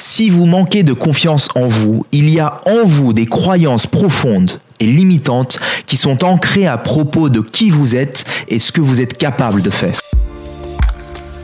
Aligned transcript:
Si 0.00 0.30
vous 0.30 0.46
manquez 0.46 0.84
de 0.84 0.92
confiance 0.92 1.48
en 1.56 1.66
vous, 1.66 2.06
il 2.12 2.30
y 2.30 2.38
a 2.38 2.56
en 2.66 2.86
vous 2.86 3.12
des 3.12 3.26
croyances 3.26 3.88
profondes 3.88 4.60
et 4.78 4.86
limitantes 4.86 5.58
qui 5.86 5.96
sont 5.96 6.22
ancrées 6.22 6.68
à 6.68 6.78
propos 6.78 7.28
de 7.28 7.40
qui 7.40 7.70
vous 7.70 7.96
êtes 7.96 8.24
et 8.46 8.60
ce 8.60 8.70
que 8.70 8.80
vous 8.80 9.00
êtes 9.00 9.18
capable 9.18 9.60
de 9.60 9.70
faire. 9.70 9.98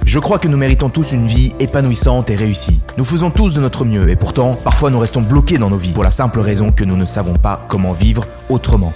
Je 0.05 0.21
crois 0.21 0.39
que 0.39 0.47
nous 0.47 0.57
méritons 0.57 0.89
tous 0.89 1.11
une 1.11 1.27
vie 1.27 1.53
épanouissante 1.59 2.31
et 2.31 2.37
réussie. 2.37 2.81
Nous 2.97 3.05
faisons 3.05 3.33
tous 3.33 3.55
de 3.55 3.61
notre 3.61 3.85
mieux 3.85 4.09
et 4.09 4.15
pourtant, 4.15 4.55
parfois 4.55 4.91
nous 4.91 5.01
restons 5.01 5.23
bloqués 5.23 5.59
dans 5.59 5.71
nos 5.71 5.77
vies 5.77 5.91
pour 5.91 6.05
la 6.05 6.13
simple 6.13 6.39
raison 6.39 6.71
que 6.71 6.85
nous 6.85 6.97
ne 6.97 7.07
savons 7.07 7.35
pas 7.35 7.67
comment 7.69 7.93
vivre 7.93 8.25
autrement. 8.49 8.93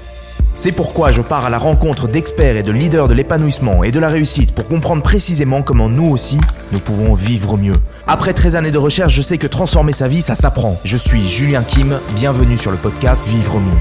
C'est 0.55 0.73
pourquoi 0.73 1.13
je 1.13 1.23
pars 1.23 1.45
à 1.45 1.51
la 1.51 1.59
rencontre 1.59 2.09
d'experts 2.09 2.57
et 2.57 2.63
de 2.63 2.73
leaders 2.73 3.09
de 3.09 3.15
l'épanouissement 3.15 3.85
et 3.85 3.93
de 3.93 4.01
la 4.01 4.09
réussite 4.09 4.53
pour 4.53 4.67
comprendre 4.67 5.03
précisément 5.03 5.63
comment 5.63 5.89
nous 5.89 6.09
aussi, 6.09 6.41
nous 6.73 6.81
pouvons 6.81 7.15
vivre 7.15 7.57
mieux. 7.57 7.77
Après 8.07 8.33
13 8.33 8.57
années 8.57 8.71
de 8.71 8.79
recherche, 8.79 9.15
je 9.15 9.23
sais 9.23 9.39
que 9.39 9.47
transformer 9.47 9.93
sa 9.93 10.09
vie, 10.09 10.23
ça 10.23 10.35
s'apprend. 10.35 10.77
Je 10.85 10.97
suis 10.97 11.29
Julien 11.29 11.63
Kim, 11.63 12.01
bienvenue 12.17 12.59
sur 12.59 12.71
le 12.71 12.77
podcast 12.77 13.25
Vivre 13.27 13.61
mieux. 13.61 13.79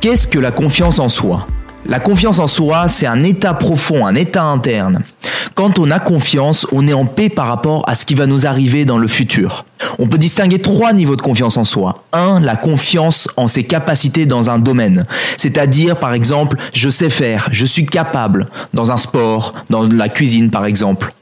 Qu'est-ce 0.00 0.26
que 0.26 0.38
la 0.38 0.50
confiance 0.50 0.98
en 0.98 1.08
soi? 1.08 1.46
La 1.86 2.00
confiance 2.00 2.38
en 2.38 2.46
soi, 2.46 2.88
c'est 2.88 3.06
un 3.06 3.22
état 3.22 3.52
profond, 3.52 4.06
un 4.06 4.14
état 4.14 4.42
interne. 4.42 5.00
Quand 5.54 5.78
on 5.78 5.90
a 5.90 6.00
confiance, 6.00 6.66
on 6.72 6.88
est 6.88 6.94
en 6.94 7.04
paix 7.04 7.28
par 7.28 7.46
rapport 7.46 7.86
à 7.86 7.94
ce 7.94 8.06
qui 8.06 8.14
va 8.14 8.26
nous 8.26 8.46
arriver 8.46 8.86
dans 8.86 8.96
le 8.96 9.06
futur. 9.06 9.66
On 9.98 10.08
peut 10.08 10.16
distinguer 10.16 10.58
trois 10.58 10.94
niveaux 10.94 11.14
de 11.14 11.22
confiance 11.22 11.58
en 11.58 11.64
soi. 11.64 11.96
Un, 12.12 12.40
la 12.40 12.56
confiance 12.56 13.28
en 13.36 13.48
ses 13.48 13.64
capacités 13.64 14.24
dans 14.24 14.48
un 14.48 14.58
domaine. 14.58 15.06
C'est-à-dire, 15.36 15.98
par 15.98 16.14
exemple, 16.14 16.56
je 16.72 16.88
sais 16.88 17.10
faire, 17.10 17.48
je 17.50 17.66
suis 17.66 17.84
capable 17.84 18.46
dans 18.72 18.90
un 18.90 18.96
sport, 18.96 19.54
dans 19.68 19.86
la 19.86 20.08
cuisine 20.08 20.50
par 20.50 20.64
exemple. 20.64 21.12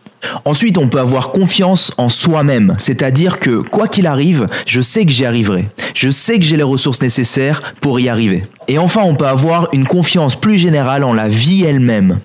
Ensuite, 0.44 0.78
on 0.78 0.88
peut 0.88 1.00
avoir 1.00 1.32
confiance 1.32 1.92
en 1.98 2.08
soi-même, 2.08 2.74
c'est-à-dire 2.78 3.40
que 3.40 3.60
quoi 3.60 3.88
qu'il 3.88 4.06
arrive, 4.06 4.48
je 4.66 4.80
sais 4.80 5.04
que 5.04 5.10
j'y 5.10 5.24
arriverai. 5.24 5.68
Je 5.94 6.10
sais 6.10 6.38
que 6.38 6.44
j'ai 6.44 6.56
les 6.56 6.62
ressources 6.62 7.02
nécessaires 7.02 7.74
pour 7.80 8.00
y 8.00 8.08
arriver. 8.08 8.44
Et 8.68 8.78
enfin, 8.78 9.02
on 9.04 9.14
peut 9.14 9.26
avoir 9.26 9.68
une 9.72 9.86
confiance 9.86 10.36
plus 10.36 10.56
générale 10.56 11.04
en 11.04 11.12
la 11.12 11.28
vie 11.28 11.64
elle-même. 11.64 12.20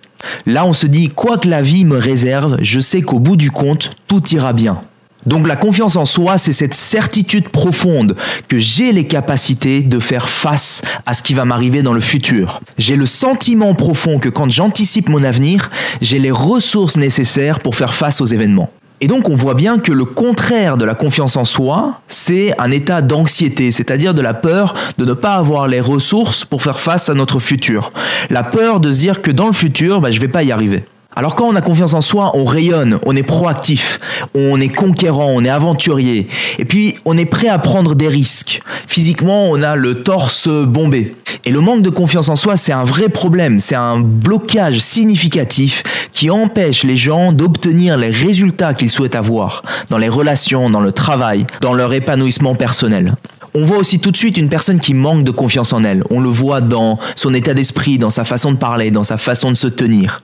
Là, 0.45 0.65
on 0.65 0.73
se 0.73 0.87
dit, 0.87 1.09
quoi 1.09 1.37
que 1.37 1.47
la 1.47 1.61
vie 1.61 1.85
me 1.85 1.97
réserve, 1.97 2.57
je 2.61 2.79
sais 2.79 3.01
qu'au 3.01 3.19
bout 3.19 3.37
du 3.37 3.51
compte, 3.51 3.91
tout 4.07 4.23
ira 4.29 4.53
bien. 4.53 4.81
Donc 5.27 5.45
la 5.45 5.57
confiance 5.57 5.97
en 5.97 6.05
soi, 6.05 6.37
c'est 6.37 6.53
cette 6.53 6.73
certitude 6.73 7.49
profonde 7.49 8.15
que 8.47 8.57
j'ai 8.57 8.93
les 8.93 9.07
capacités 9.07 9.81
de 9.81 9.99
faire 9.99 10.29
face 10.29 10.81
à 11.05 11.13
ce 11.13 11.21
qui 11.21 11.33
va 11.33 11.43
m'arriver 11.43 11.83
dans 11.83 11.91
le 11.91 11.99
futur. 11.99 12.61
J'ai 12.77 12.95
le 12.95 13.05
sentiment 13.05 13.75
profond 13.75 14.19
que 14.19 14.29
quand 14.29 14.47
j'anticipe 14.49 15.09
mon 15.09 15.25
avenir, 15.25 15.69
j'ai 16.01 16.17
les 16.17 16.31
ressources 16.31 16.95
nécessaires 16.95 17.59
pour 17.59 17.75
faire 17.75 17.93
face 17.93 18.21
aux 18.21 18.25
événements. 18.25 18.71
Et 19.01 19.07
donc 19.07 19.27
on 19.27 19.35
voit 19.35 19.53
bien 19.53 19.79
que 19.79 19.91
le 19.91 20.05
contraire 20.05 20.77
de 20.77 20.85
la 20.85 20.95
confiance 20.95 21.35
en 21.35 21.45
soi, 21.45 21.99
c'est 22.07 22.57
un 22.57 22.71
état 22.71 23.01
d'anxiété, 23.01 23.73
c'est-à-dire 23.73 24.13
de 24.13 24.21
la 24.21 24.33
peur 24.33 24.75
de 24.97 25.03
ne 25.03 25.13
pas 25.13 25.35
avoir 25.35 25.67
les 25.67 25.81
ressources 25.81 26.45
pour 26.45 26.63
faire 26.63 26.79
face 26.79 27.09
à 27.09 27.13
notre 27.13 27.39
futur. 27.39 27.91
La 28.29 28.43
peur 28.43 28.79
de 28.79 28.93
se 28.93 28.99
dire 28.99 29.21
que 29.21 29.29
dans 29.29 29.47
le 29.47 29.53
futur, 29.53 29.99
bah, 29.99 30.09
je 30.09 30.17
ne 30.17 30.21
vais 30.21 30.29
pas 30.29 30.43
y 30.43 30.53
arriver. 30.53 30.85
Alors 31.17 31.35
quand 31.35 31.47
on 31.47 31.55
a 31.55 31.61
confiance 31.61 31.95
en 31.95 32.01
soi, 32.01 32.29
on 32.35 32.45
rayonne, 32.45 32.99
on 33.07 33.15
est 33.15 33.23
proactif, 33.23 33.99
on 34.35 34.61
est 34.61 34.69
conquérant, 34.69 35.31
on 35.33 35.43
est 35.43 35.49
aventurier. 35.49 36.27
Et 36.59 36.65
puis 36.65 36.93
on 37.05 37.17
est 37.17 37.25
prêt 37.25 37.47
à 37.47 37.57
prendre 37.57 37.95
des 37.95 38.07
risques. 38.07 38.61
Physiquement, 38.85 39.49
on 39.49 39.63
a 39.63 39.75
le 39.75 40.03
torse 40.03 40.47
bombé. 40.47 41.15
Et 41.43 41.49
le 41.49 41.59
manque 41.59 41.81
de 41.81 41.89
confiance 41.89 42.29
en 42.29 42.35
soi, 42.35 42.55
c'est 42.55 42.71
un 42.71 42.83
vrai 42.83 43.09
problème, 43.09 43.59
c'est 43.59 43.73
un 43.73 43.99
blocage 43.99 44.77
significatif 44.77 45.81
qui 46.11 46.29
empêche 46.29 46.83
les 46.83 46.97
gens 46.97 47.31
d'obtenir 47.31 47.97
les 47.97 48.11
résultats 48.11 48.75
qu'ils 48.75 48.91
souhaitent 48.91 49.15
avoir 49.15 49.63
dans 49.89 49.97
les 49.97 50.09
relations, 50.09 50.69
dans 50.69 50.81
le 50.81 50.91
travail, 50.91 51.47
dans 51.61 51.73
leur 51.73 51.95
épanouissement 51.95 52.53
personnel. 52.53 53.15
On 53.55 53.65
voit 53.65 53.77
aussi 53.77 53.97
tout 53.97 54.11
de 54.11 54.17
suite 54.17 54.37
une 54.37 54.49
personne 54.49 54.79
qui 54.79 54.93
manque 54.93 55.23
de 55.23 55.31
confiance 55.31 55.73
en 55.73 55.83
elle. 55.83 56.03
On 56.11 56.19
le 56.19 56.29
voit 56.29 56.61
dans 56.61 56.99
son 57.15 57.33
état 57.33 57.55
d'esprit, 57.55 57.97
dans 57.97 58.11
sa 58.11 58.23
façon 58.23 58.51
de 58.51 58.57
parler, 58.57 58.91
dans 58.91 59.03
sa 59.03 59.17
façon 59.17 59.49
de 59.49 59.57
se 59.57 59.67
tenir. 59.67 60.21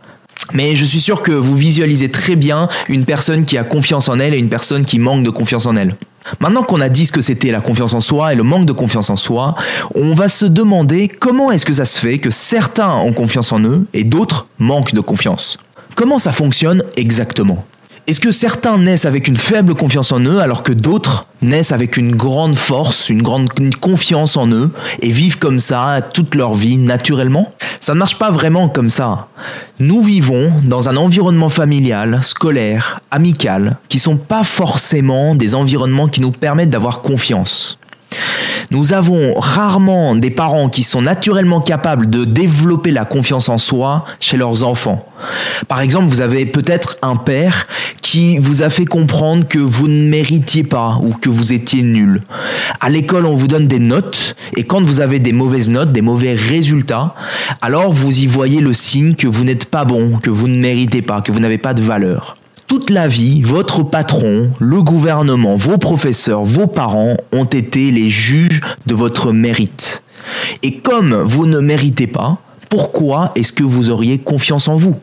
Mais 0.51 0.75
je 0.75 0.83
suis 0.83 0.99
sûr 0.99 1.21
que 1.23 1.31
vous 1.31 1.55
visualisez 1.55 2.11
très 2.11 2.35
bien 2.35 2.67
une 2.89 3.05
personne 3.05 3.45
qui 3.45 3.57
a 3.57 3.63
confiance 3.63 4.09
en 4.09 4.19
elle 4.19 4.33
et 4.33 4.39
une 4.39 4.49
personne 4.49 4.85
qui 4.85 4.99
manque 4.99 5.23
de 5.23 5.29
confiance 5.29 5.65
en 5.65 5.75
elle. 5.75 5.95
Maintenant 6.39 6.63
qu'on 6.63 6.81
a 6.81 6.89
dit 6.89 7.05
ce 7.05 7.11
que 7.11 7.21
c'était 7.21 7.51
la 7.51 7.61
confiance 7.61 7.93
en 7.93 8.01
soi 8.01 8.33
et 8.33 8.35
le 8.35 8.43
manque 8.43 8.65
de 8.65 8.73
confiance 8.73 9.09
en 9.09 9.17
soi, 9.17 9.55
on 9.95 10.13
va 10.13 10.29
se 10.29 10.45
demander 10.45 11.07
comment 11.07 11.51
est-ce 11.51 11.65
que 11.65 11.73
ça 11.73 11.85
se 11.85 11.99
fait 11.99 12.19
que 12.19 12.31
certains 12.31 12.95
ont 12.95 13.13
confiance 13.13 13.51
en 13.51 13.61
eux 13.61 13.85
et 13.93 14.03
d'autres 14.03 14.47
manquent 14.59 14.93
de 14.93 15.01
confiance. 15.01 15.57
Comment 15.95 16.17
ça 16.17 16.31
fonctionne 16.31 16.83
exactement? 16.95 17.65
Est-ce 18.05 18.19
que 18.19 18.31
certains 18.31 18.77
naissent 18.77 19.05
avec 19.05 19.29
une 19.29 19.37
faible 19.37 19.75
confiance 19.75 20.11
en 20.11 20.19
eux 20.19 20.39
alors 20.39 20.63
que 20.63 20.73
d'autres 20.73 21.25
naissent 21.41 21.71
avec 21.71 21.95
une 21.95 22.13
grande 22.13 22.55
force, 22.55 23.09
une 23.09 23.21
grande 23.21 23.49
confiance 23.79 24.35
en 24.35 24.49
eux 24.51 24.71
et 25.01 25.09
vivent 25.09 25.39
comme 25.39 25.59
ça 25.59 26.01
toute 26.13 26.35
leur 26.35 26.53
vie 26.53 26.77
naturellement? 26.77 27.53
Ça 27.79 27.93
ne 27.93 27.99
marche 27.99 28.19
pas 28.19 28.29
vraiment 28.29 28.67
comme 28.67 28.89
ça. 28.89 29.29
Nous 29.79 30.01
vivons 30.01 30.51
dans 30.65 30.89
un 30.89 30.97
environnement 30.97 31.47
familial, 31.47 32.19
scolaire, 32.21 32.99
amical, 33.09 33.77
qui 33.87 33.99
sont 33.99 34.17
pas 34.17 34.43
forcément 34.43 35.33
des 35.33 35.55
environnements 35.55 36.09
qui 36.09 36.19
nous 36.19 36.31
permettent 36.31 36.71
d'avoir 36.71 37.01
confiance. 37.01 37.79
Nous 38.73 38.91
avons 38.91 39.35
rarement 39.35 40.15
des 40.15 40.31
parents 40.31 40.67
qui 40.67 40.81
sont 40.81 41.03
naturellement 41.03 41.61
capables 41.61 42.09
de 42.09 42.25
développer 42.25 42.89
la 42.89 43.05
confiance 43.05 43.47
en 43.47 43.59
soi 43.59 44.03
chez 44.19 44.35
leurs 44.35 44.63
enfants. 44.63 45.07
Par 45.67 45.79
exemple, 45.79 46.07
vous 46.07 46.21
avez 46.21 46.47
peut-être 46.47 46.97
un 47.03 47.15
père 47.15 47.67
qui 48.01 48.39
vous 48.39 48.63
a 48.63 48.71
fait 48.71 48.85
comprendre 48.85 49.47
que 49.47 49.59
vous 49.59 49.87
ne 49.87 50.09
méritiez 50.09 50.63
pas 50.63 50.97
ou 51.03 51.13
que 51.13 51.29
vous 51.29 51.53
étiez 51.53 51.83
nul. 51.83 52.19
À 52.81 52.89
l'école, 52.89 53.27
on 53.27 53.35
vous 53.35 53.47
donne 53.47 53.67
des 53.67 53.77
notes 53.77 54.35
et 54.55 54.63
quand 54.63 54.81
vous 54.81 55.01
avez 55.01 55.19
des 55.19 55.33
mauvaises 55.33 55.69
notes, 55.69 55.91
des 55.91 56.01
mauvais 56.01 56.33
résultats, 56.33 57.13
alors 57.61 57.93
vous 57.93 58.21
y 58.21 58.25
voyez 58.25 58.59
le 58.59 58.73
signe 58.73 59.13
que 59.13 59.27
vous 59.27 59.43
n'êtes 59.43 59.65
pas 59.65 59.85
bon, 59.85 60.17
que 60.17 60.31
vous 60.31 60.47
ne 60.47 60.57
méritez 60.57 61.03
pas, 61.03 61.21
que 61.21 61.31
vous 61.31 61.39
n'avez 61.39 61.59
pas 61.59 61.75
de 61.75 61.83
valeur 61.83 62.37
toute 62.73 62.89
la 62.89 63.07
vie, 63.07 63.43
votre 63.43 63.83
patron, 63.83 64.49
le 64.57 64.81
gouvernement, 64.81 65.55
vos 65.55 65.77
professeurs, 65.77 66.43
vos 66.43 66.65
parents 66.65 67.17
ont 67.31 67.45
été 67.45 67.91
les 67.91 68.09
juges 68.09 68.61
de 68.87 68.95
votre 68.95 69.31
mérite. 69.31 70.01
Et 70.63 70.79
comme 70.79 71.13
vous 71.13 71.45
ne 71.45 71.59
méritez 71.59 72.07
pas, 72.07 72.39
pourquoi 72.69 73.31
est-ce 73.35 73.53
que 73.53 73.61
vous 73.61 73.91
auriez 73.91 74.17
confiance 74.17 74.67
en 74.67 74.75
vous? 74.75 74.95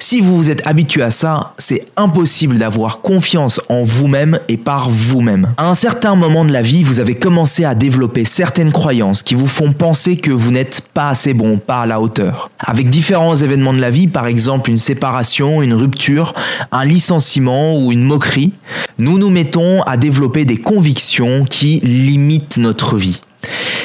Si 0.00 0.20
vous 0.20 0.36
vous 0.36 0.50
êtes 0.50 0.66
habitué 0.66 1.02
à 1.02 1.10
ça, 1.10 1.54
c'est 1.58 1.84
impossible 1.96 2.58
d'avoir 2.58 3.00
confiance 3.00 3.60
en 3.68 3.82
vous-même 3.82 4.40
et 4.48 4.56
par 4.56 4.90
vous-même. 4.90 5.48
À 5.56 5.68
un 5.68 5.74
certain 5.74 6.16
moment 6.16 6.44
de 6.44 6.52
la 6.52 6.62
vie, 6.62 6.82
vous 6.82 7.00
avez 7.00 7.14
commencé 7.14 7.64
à 7.64 7.74
développer 7.74 8.24
certaines 8.24 8.72
croyances 8.72 9.22
qui 9.22 9.34
vous 9.34 9.46
font 9.46 9.72
penser 9.72 10.16
que 10.16 10.30
vous 10.30 10.50
n'êtes 10.50 10.82
pas 10.94 11.08
assez 11.08 11.34
bon, 11.34 11.58
pas 11.58 11.82
à 11.82 11.86
la 11.86 12.00
hauteur. 12.00 12.50
Avec 12.58 12.88
différents 12.88 13.36
événements 13.36 13.74
de 13.74 13.80
la 13.80 13.90
vie, 13.90 14.08
par 14.08 14.26
exemple 14.26 14.70
une 14.70 14.76
séparation, 14.76 15.62
une 15.62 15.74
rupture, 15.74 16.34
un 16.72 16.84
licenciement 16.84 17.78
ou 17.78 17.92
une 17.92 18.02
moquerie, 18.02 18.52
nous 18.98 19.18
nous 19.18 19.30
mettons 19.30 19.82
à 19.82 19.96
développer 19.96 20.44
des 20.44 20.56
convictions 20.56 21.44
qui 21.44 21.80
limitent 21.80 22.58
notre 22.58 22.96
vie. 22.96 23.20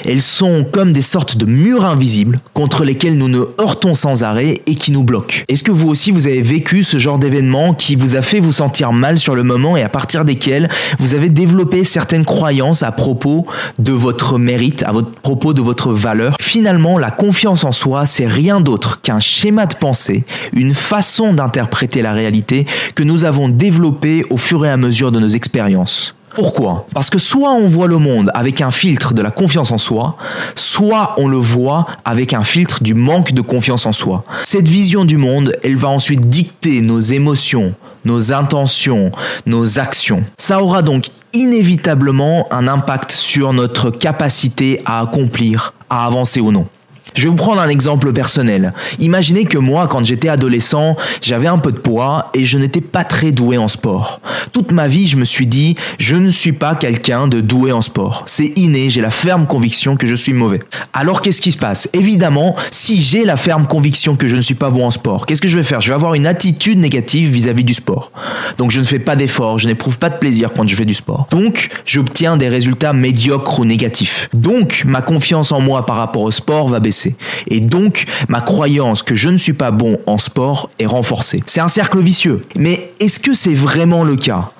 Elles 0.07 0.21
sont 0.21 0.65
comme 0.69 0.91
des 0.91 1.01
sortes 1.01 1.37
de 1.37 1.45
murs 1.45 1.85
invisibles 1.85 2.39
contre 2.53 2.83
lesquels 2.83 3.17
nous 3.17 3.27
nous 3.27 3.45
heurtons 3.59 3.93
sans 3.93 4.23
arrêt 4.23 4.61
et 4.67 4.75
qui 4.75 4.91
nous 4.91 5.03
bloquent. 5.03 5.37
Est-ce 5.47 5.63
que 5.63 5.71
vous 5.71 5.89
aussi 5.89 6.11
vous 6.11 6.27
avez 6.27 6.41
vécu 6.41 6.83
ce 6.83 6.99
genre 6.99 7.17
d'événement 7.17 7.73
qui 7.73 7.95
vous 7.95 8.15
a 8.15 8.21
fait 8.21 8.39
vous 8.39 8.51
sentir 8.51 8.93
mal 8.93 9.17
sur 9.17 9.35
le 9.35 9.43
moment 9.43 9.77
et 9.77 9.83
à 9.83 9.89
partir 9.89 10.25
desquels 10.25 10.69
vous 10.99 11.15
avez 11.15 11.29
développé 11.29 11.83
certaines 11.83 12.25
croyances 12.25 12.83
à 12.83 12.91
propos 12.91 13.45
de 13.79 13.93
votre 13.93 14.37
mérite, 14.37 14.83
à 14.83 14.91
votre 14.91 15.09
propos 15.09 15.53
de 15.53 15.61
votre 15.61 15.91
valeur? 15.91 16.35
Finalement, 16.39 16.97
la 16.97 17.11
confiance 17.11 17.63
en 17.63 17.71
soi, 17.71 18.05
c'est 18.05 18.27
rien 18.27 18.61
d'autre 18.61 19.01
qu'un 19.01 19.19
schéma 19.19 19.65
de 19.65 19.75
pensée, 19.75 20.23
une 20.53 20.73
façon 20.73 21.33
d'interpréter 21.33 22.01
la 22.01 22.13
réalité 22.13 22.65
que 22.93 23.03
nous 23.03 23.25
avons 23.25 23.49
développé 23.49 24.25
au 24.29 24.37
fur 24.37 24.65
et 24.65 24.69
à 24.69 24.77
mesure 24.77 25.11
de 25.11 25.19
nos 25.19 25.29
expériences. 25.29 26.15
Pourquoi? 26.35 26.85
Parce 26.93 27.09
que 27.09 27.17
soit 27.17 27.51
on 27.53 27.67
voit 27.67 27.87
le 27.87 27.97
monde 27.97 28.29
avec 28.33 28.61
un 28.61 28.71
filtre 28.71 29.13
de 29.13 29.21
la 29.21 29.31
confiance 29.31 29.71
en 29.71 29.77
soi, 29.77 30.17
soit 30.55 31.15
on 31.17 31.27
le 31.27 31.37
voit 31.37 31.85
avec 32.03 32.33
un 32.33 32.43
filtre 32.43 32.83
du 32.83 32.93
manque 32.93 33.33
de 33.33 33.41
confiance 33.41 33.85
en 33.85 33.93
soi. 33.93 34.23
Cette 34.43 34.67
vision 34.67 35.05
du 35.05 35.17
monde, 35.17 35.55
elle 35.63 35.77
va 35.77 35.87
ensuite 35.87 36.27
dicter 36.27 36.81
nos 36.81 36.99
émotions, 36.99 37.73
nos 38.03 38.33
intentions, 38.33 39.11
nos 39.45 39.79
actions. 39.79 40.23
Ça 40.37 40.61
aura 40.61 40.81
donc 40.81 41.07
inévitablement 41.33 42.47
un 42.51 42.67
impact 42.67 43.11
sur 43.11 43.53
notre 43.53 43.89
capacité 43.89 44.81
à 44.85 45.01
accomplir, 45.01 45.73
à 45.89 46.05
avancer 46.05 46.41
ou 46.41 46.51
non. 46.51 46.67
Je 47.15 47.23
vais 47.23 47.29
vous 47.29 47.35
prendre 47.35 47.61
un 47.61 47.69
exemple 47.69 48.11
personnel. 48.11 48.73
Imaginez 48.99 49.45
que 49.45 49.57
moi, 49.57 49.87
quand 49.87 50.03
j'étais 50.03 50.27
adolescent, 50.27 50.97
j'avais 51.21 51.47
un 51.47 51.57
peu 51.57 51.71
de 51.71 51.77
poids 51.77 52.29
et 52.33 52.43
je 52.43 52.57
n'étais 52.57 52.81
pas 52.81 53.05
très 53.05 53.31
doué 53.31 53.57
en 53.57 53.69
sport. 53.69 54.19
Toute 54.51 54.73
ma 54.73 54.89
vie, 54.89 55.07
je 55.07 55.15
me 55.15 55.23
suis 55.23 55.47
dit, 55.47 55.75
je 55.97 56.17
ne 56.17 56.29
suis 56.29 56.51
pas 56.51 56.75
quelqu'un 56.75 57.27
de 57.27 57.39
doué 57.39 57.71
en 57.71 57.81
sport. 57.81 58.23
C'est 58.25 58.51
inné, 58.57 58.89
j'ai 58.89 58.99
la 58.99 59.11
ferme 59.11 59.47
conviction 59.47 59.95
que 59.95 60.07
je 60.07 60.15
suis 60.15 60.33
mauvais. 60.33 60.59
Alors 60.91 61.21
qu'est-ce 61.21 61.41
qui 61.41 61.53
se 61.53 61.57
passe? 61.57 61.87
Évidemment, 61.93 62.55
si 62.69 63.01
j'ai 63.01 63.23
la 63.23 63.37
ferme 63.37 63.65
conviction 63.65 64.17
que 64.17 64.27
je 64.27 64.35
ne 64.35 64.41
suis 64.41 64.55
pas 64.55 64.69
bon 64.69 64.85
en 64.85 64.91
sport, 64.91 65.25
qu'est-ce 65.25 65.41
que 65.41 65.47
je 65.47 65.57
vais 65.57 65.63
faire? 65.63 65.79
Je 65.79 65.87
vais 65.87 65.95
avoir 65.95 66.15
une 66.15 66.27
attitude 66.27 66.79
négative 66.79 67.31
vis-à-vis 67.31 67.63
du 67.63 67.73
sport. 67.73 68.11
Donc 68.57 68.71
je 68.71 68.79
ne 68.79 68.85
fais 68.85 68.99
pas 68.99 69.15
d'efforts, 69.15 69.59
je 69.59 69.67
n'éprouve 69.67 69.99
pas 69.99 70.09
de 70.09 70.17
plaisir 70.17 70.49
quand 70.55 70.67
je 70.67 70.75
fais 70.75 70.85
du 70.85 70.93
sport. 70.93 71.27
Donc 71.31 71.69
j'obtiens 71.85 72.35
des 72.35 72.49
résultats 72.49 72.91
médiocres 72.91 73.59
ou 73.59 73.65
négatifs. 73.65 74.29
Donc 74.33 74.83
ma 74.85 75.01
confiance 75.01 75.53
en 75.53 75.61
moi 75.61 75.85
par 75.85 75.95
rapport 75.95 76.23
au 76.23 76.31
sport 76.31 76.67
va 76.67 76.79
baisser. 76.79 77.04
Et 77.47 77.59
donc, 77.59 78.05
ma 78.29 78.41
croyance 78.41 79.03
que 79.03 79.15
je 79.15 79.29
ne 79.29 79.37
suis 79.37 79.53
pas 79.53 79.71
bon 79.71 79.99
en 80.05 80.17
sport 80.17 80.69
est 80.79 80.85
renforcée. 80.85 81.39
C'est 81.45 81.61
un 81.61 81.67
cercle 81.67 81.99
vicieux. 81.99 82.45
Mais 82.57 82.91
est-ce 82.99 83.19
que 83.19 83.33
c'est 83.33 83.53
vraiment 83.53 84.03
le 84.03 84.15
cas? 84.15 84.51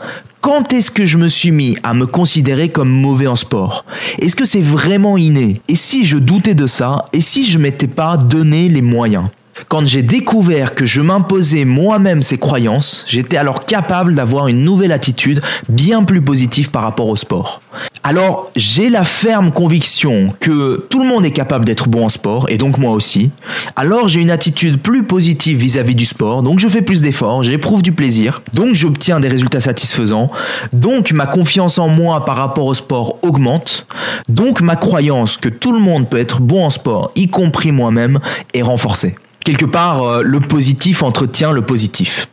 Quand 0.41 0.73
est-ce 0.73 0.91
que 0.91 1.07
je 1.07 1.17
me 1.17 1.27
suis 1.27 1.51
mis 1.51 1.75
à 1.81 1.95
me 1.95 2.05
considérer 2.05 2.69
comme 2.69 2.89
mauvais 2.89 3.25
en 3.25 3.35
sport? 3.35 3.83
Est-ce 4.21 4.35
que 4.35 4.45
c'est 4.45 4.61
vraiment 4.61 5.17
inné? 5.17 5.55
Et 5.67 5.75
si 5.75 6.05
je 6.05 6.17
doutais 6.17 6.53
de 6.53 6.67
ça? 6.67 7.05
Et 7.13 7.21
si 7.21 7.47
je 7.47 7.57
m'étais 7.57 7.87
pas 7.87 8.15
donné 8.17 8.69
les 8.69 8.83
moyens? 8.83 9.25
Quand 9.67 9.85
j'ai 9.85 10.03
découvert 10.03 10.75
que 10.75 10.85
je 10.85 11.01
m'imposais 11.01 11.65
moi-même 11.65 12.21
ces 12.21 12.37
croyances, 12.37 13.05
j'étais 13.07 13.37
alors 13.37 13.65
capable 13.65 14.15
d'avoir 14.15 14.47
une 14.47 14.63
nouvelle 14.63 14.91
attitude 14.91 15.41
bien 15.69 16.03
plus 16.03 16.21
positive 16.21 16.71
par 16.71 16.83
rapport 16.83 17.07
au 17.07 17.15
sport. 17.15 17.61
Alors 18.03 18.51
j'ai 18.55 18.89
la 18.89 19.03
ferme 19.03 19.51
conviction 19.51 20.33
que 20.39 20.85
tout 20.89 21.01
le 21.01 21.07
monde 21.07 21.25
est 21.25 21.31
capable 21.31 21.65
d'être 21.65 21.89
bon 21.89 22.05
en 22.05 22.09
sport, 22.09 22.45
et 22.49 22.57
donc 22.57 22.77
moi 22.77 22.91
aussi. 22.91 23.31
Alors 23.75 24.07
j'ai 24.07 24.21
une 24.21 24.29
attitude 24.29 24.79
plus 24.79 25.03
positive 25.03 25.57
vis-à-vis 25.57 25.95
du 25.95 26.05
sport, 26.05 26.43
donc 26.43 26.59
je 26.59 26.67
fais 26.67 26.81
plus 26.81 27.01
d'efforts, 27.01 27.43
j'éprouve 27.43 27.81
du 27.81 27.91
plaisir, 27.91 28.43
donc 28.53 28.75
j'obtiens 28.75 29.19
des 29.19 29.27
résultats 29.27 29.59
satisfaisants, 29.59 30.29
donc 30.71 31.11
ma 31.13 31.25
confiance 31.25 31.79
en 31.79 31.87
moi 31.87 32.25
par 32.25 32.35
rapport 32.35 32.65
au 32.65 32.73
sport 32.73 33.17
augmente, 33.23 33.87
donc 34.29 34.61
ma 34.61 34.75
croyance 34.75 35.37
que 35.37 35.49
tout 35.49 35.71
le 35.71 35.79
monde 35.79 36.09
peut 36.09 36.19
être 36.19 36.41
bon 36.41 36.65
en 36.65 36.69
sport, 36.69 37.11
y 37.15 37.27
compris 37.27 37.71
moi-même, 37.71 38.19
est 38.53 38.61
renforcée 38.61 39.15
quelque 39.45 39.65
part, 39.65 40.03
euh, 40.03 40.21
le 40.23 40.41
positif 40.41 41.03
entretient 41.03 41.53
le 41.53 41.61
positif. 41.61 42.27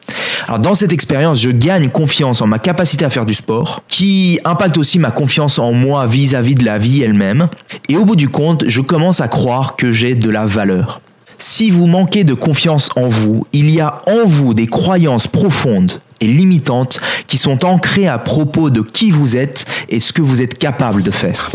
Alors 0.49 0.59
dans 0.59 0.75
cette 0.75 0.93
expérience, 0.93 1.41
je 1.41 1.51
gagne 1.51 1.89
confiance 1.91 2.41
en 2.41 2.49
ma 2.49 2.59
capacité 2.59 3.05
à 3.05 3.11
faire 3.11 3.27
du 3.27 3.35
sport, 3.35 3.83
qui 3.87 4.41
impacte 4.45 4.77
aussi 4.79 4.99
ma 4.99 5.13
confiance 5.13 5.61
en 5.61 5.73
moi 5.73 6.07
vis-à-vis 6.07 6.57
de 6.57 6.65
la 6.65 6.79
vie 6.79 7.03
elle-même. 7.03 7.47
Et 7.89 7.97
au 7.97 8.05
bout 8.05 8.17
du 8.17 8.29
compte, 8.29 8.65
je 8.67 8.81
commence 8.81 9.21
à 9.21 9.29
croire 9.29 9.77
que 9.77 9.93
j'ai 9.93 10.17
de 10.17 10.31
la 10.31 10.47
valeur. 10.47 11.01
Si 11.39 11.71
vous 11.71 11.87
manquez 11.87 12.25
de 12.25 12.35
confiance 12.35 12.89
en 12.97 13.09
vous, 13.09 13.47
il 13.53 13.71
y 13.71 13.81
a 13.81 13.99
en 14.07 14.27
vous 14.27 14.55
des 14.55 14.67
croyances 14.67 15.27
profondes 15.27 16.01
et 16.21 16.27
limitantes 16.27 17.01
qui 17.27 17.37
sont 17.37 17.65
ancrées 17.65 18.07
à 18.07 18.19
propos 18.19 18.71
de 18.71 18.81
qui 18.81 19.11
vous 19.11 19.37
êtes 19.37 19.67
et 19.89 20.01
ce 20.01 20.13
que 20.13 20.23
vous 20.23 20.41
êtes 20.41 20.57
capable 20.59 21.03
de 21.03 21.11
faire. 21.11 21.51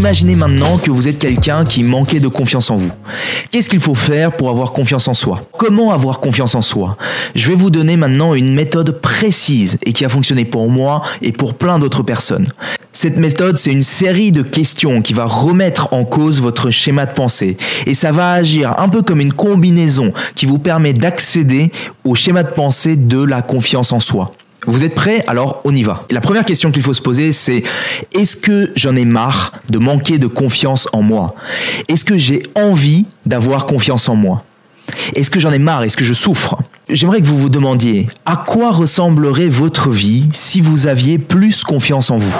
Imaginez 0.00 0.34
maintenant 0.34 0.78
que 0.78 0.90
vous 0.90 1.08
êtes 1.08 1.18
quelqu'un 1.18 1.62
qui 1.62 1.82
manquait 1.82 2.20
de 2.20 2.28
confiance 2.28 2.70
en 2.70 2.76
vous. 2.76 2.90
Qu'est-ce 3.50 3.68
qu'il 3.68 3.80
faut 3.80 3.94
faire 3.94 4.34
pour 4.34 4.48
avoir 4.48 4.72
confiance 4.72 5.06
en 5.08 5.12
soi? 5.12 5.42
Comment 5.58 5.92
avoir 5.92 6.20
confiance 6.20 6.54
en 6.54 6.62
soi? 6.62 6.96
Je 7.34 7.48
vais 7.48 7.54
vous 7.54 7.68
donner 7.68 7.98
maintenant 7.98 8.32
une 8.32 8.54
méthode 8.54 8.98
précise 9.02 9.76
et 9.84 9.92
qui 9.92 10.06
a 10.06 10.08
fonctionné 10.08 10.46
pour 10.46 10.70
moi 10.70 11.02
et 11.20 11.32
pour 11.32 11.52
plein 11.52 11.78
d'autres 11.78 12.02
personnes. 12.02 12.48
Cette 12.94 13.18
méthode, 13.18 13.58
c'est 13.58 13.72
une 13.72 13.82
série 13.82 14.32
de 14.32 14.40
questions 14.40 15.02
qui 15.02 15.12
va 15.12 15.26
remettre 15.26 15.92
en 15.92 16.06
cause 16.06 16.40
votre 16.40 16.70
schéma 16.70 17.04
de 17.04 17.12
pensée. 17.12 17.58
Et 17.84 17.92
ça 17.92 18.10
va 18.10 18.32
agir 18.32 18.72
un 18.78 18.88
peu 18.88 19.02
comme 19.02 19.20
une 19.20 19.34
combinaison 19.34 20.14
qui 20.34 20.46
vous 20.46 20.58
permet 20.58 20.94
d'accéder 20.94 21.72
au 22.04 22.14
schéma 22.14 22.42
de 22.42 22.52
pensée 22.52 22.96
de 22.96 23.22
la 23.22 23.42
confiance 23.42 23.92
en 23.92 24.00
soi. 24.00 24.32
Vous 24.70 24.84
êtes 24.84 24.94
prêts? 24.94 25.24
Alors 25.26 25.60
on 25.64 25.74
y 25.74 25.82
va. 25.82 26.04
la 26.10 26.20
première 26.20 26.44
question 26.44 26.70
qu'il 26.70 26.82
faut 26.82 26.94
se 26.94 27.02
poser, 27.02 27.32
c'est 27.32 27.62
est-ce 28.14 28.36
que 28.36 28.72
j'en 28.76 28.94
ai 28.94 29.04
marre 29.04 29.52
de 29.68 29.78
manquer 29.78 30.18
de 30.18 30.26
confiance 30.26 30.88
en 30.92 31.02
moi? 31.02 31.34
Est-ce 31.88 32.04
que 32.04 32.16
j'ai 32.16 32.42
envie 32.54 33.06
d'avoir 33.26 33.66
confiance 33.66 34.08
en 34.08 34.14
moi? 34.14 34.44
Est-ce 35.14 35.30
que 35.30 35.40
j'en 35.40 35.52
ai 35.52 35.58
marre? 35.58 35.82
Est-ce 35.82 35.96
que 35.96 36.04
je 36.04 36.14
souffre? 36.14 36.56
J'aimerais 36.88 37.20
que 37.20 37.26
vous 37.26 37.38
vous 37.38 37.48
demandiez 37.48 38.08
à 38.26 38.36
quoi 38.36 38.70
ressemblerait 38.70 39.48
votre 39.48 39.90
vie 39.90 40.28
si 40.32 40.60
vous 40.60 40.86
aviez 40.86 41.18
plus 41.18 41.62
confiance 41.64 42.10
en 42.10 42.16
vous? 42.16 42.34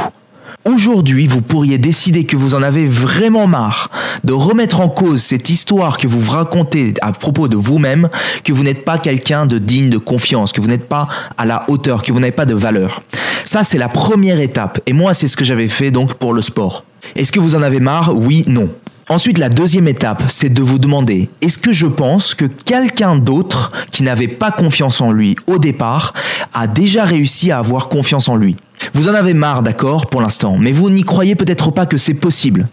Aujourd'hui, 0.67 1.27
vous 1.27 1.41
pourriez 1.41 1.79
décider 1.79 2.25
que 2.25 2.37
vous 2.37 2.55
en 2.55 2.63
avez 2.63 2.87
vraiment 2.87 3.47
marre 3.47 3.91
de 4.25 4.35
remettre 4.35 4.83
en 4.83 4.91
cause 4.91 5.23
cette 5.23 5.49
histoire 5.49 5.97
que 5.97 6.07
vous 6.07 6.21
racontez 6.31 6.93
à 7.01 7.13
propos 7.13 7.49
de 7.49 7.57
vous-même, 7.57 8.11
que 8.45 8.53
vous 8.53 8.63
n'êtes 8.63 8.85
pas 8.85 8.99
quelqu'un 8.99 9.47
de 9.47 9.57
digne 9.57 9.89
de 9.89 9.97
confiance, 9.97 10.53
que 10.53 10.61
vous 10.61 10.69
n'êtes 10.69 10.87
pas 10.87 11.09
à 11.39 11.47
la 11.47 11.65
hauteur, 11.69 12.03
que 12.03 12.13
vous 12.13 12.21
n'avez 12.21 12.33
pas 12.33 12.45
de 12.45 12.53
valeur. 12.53 13.03
Ça, 13.47 13.65
c'est 13.65 13.79
la 13.79 13.89
première 13.89 14.39
étape. 14.39 14.81
Et 14.85 14.93
moi, 14.93 15.15
c'est 15.15 15.29
ce 15.29 15.37
que 15.37 15.47
j'avais 15.47 15.69
fait 15.69 15.91
donc 15.91 16.15
pour 16.15 16.35
le 16.35 16.43
sport. 16.43 16.85
Est-ce 17.17 17.33
que 17.33 17.41
vous 17.41 17.55
en 17.55 17.63
avez 17.63 17.81
marre? 17.81 18.15
Oui, 18.15 18.45
non. 18.47 18.69
Ensuite, 19.09 19.39
la 19.39 19.49
deuxième 19.49 19.89
étape, 19.89 20.23
c'est 20.29 20.53
de 20.53 20.63
vous 20.63 20.79
demander, 20.79 21.31
est-ce 21.41 21.57
que 21.57 21.73
je 21.73 21.87
pense 21.87 22.35
que 22.35 22.45
quelqu'un 22.45 23.17
d'autre 23.17 23.73
qui 23.91 24.03
n'avait 24.03 24.29
pas 24.29 24.51
confiance 24.51 25.01
en 25.01 25.11
lui 25.11 25.37
au 25.47 25.59
départ 25.59 26.13
a 26.53 26.67
déjà 26.67 27.05
réussi 27.05 27.51
à 27.51 27.59
avoir 27.59 27.89
confiance 27.89 28.29
en 28.29 28.37
lui? 28.37 28.57
Vous 28.95 29.09
en 29.09 29.15
avez 29.15 29.35
marre, 29.35 29.63
d'accord, 29.63 30.07
pour 30.07 30.21
l'instant, 30.21 30.57
mais 30.59 30.73
vous 30.73 30.91
n'y 30.91 31.03
croyez 31.03 31.35
peut-être 31.35 31.71
pas 31.71 31.87
que 31.87 31.97
c'est 31.97 32.15
possible. 32.15 32.69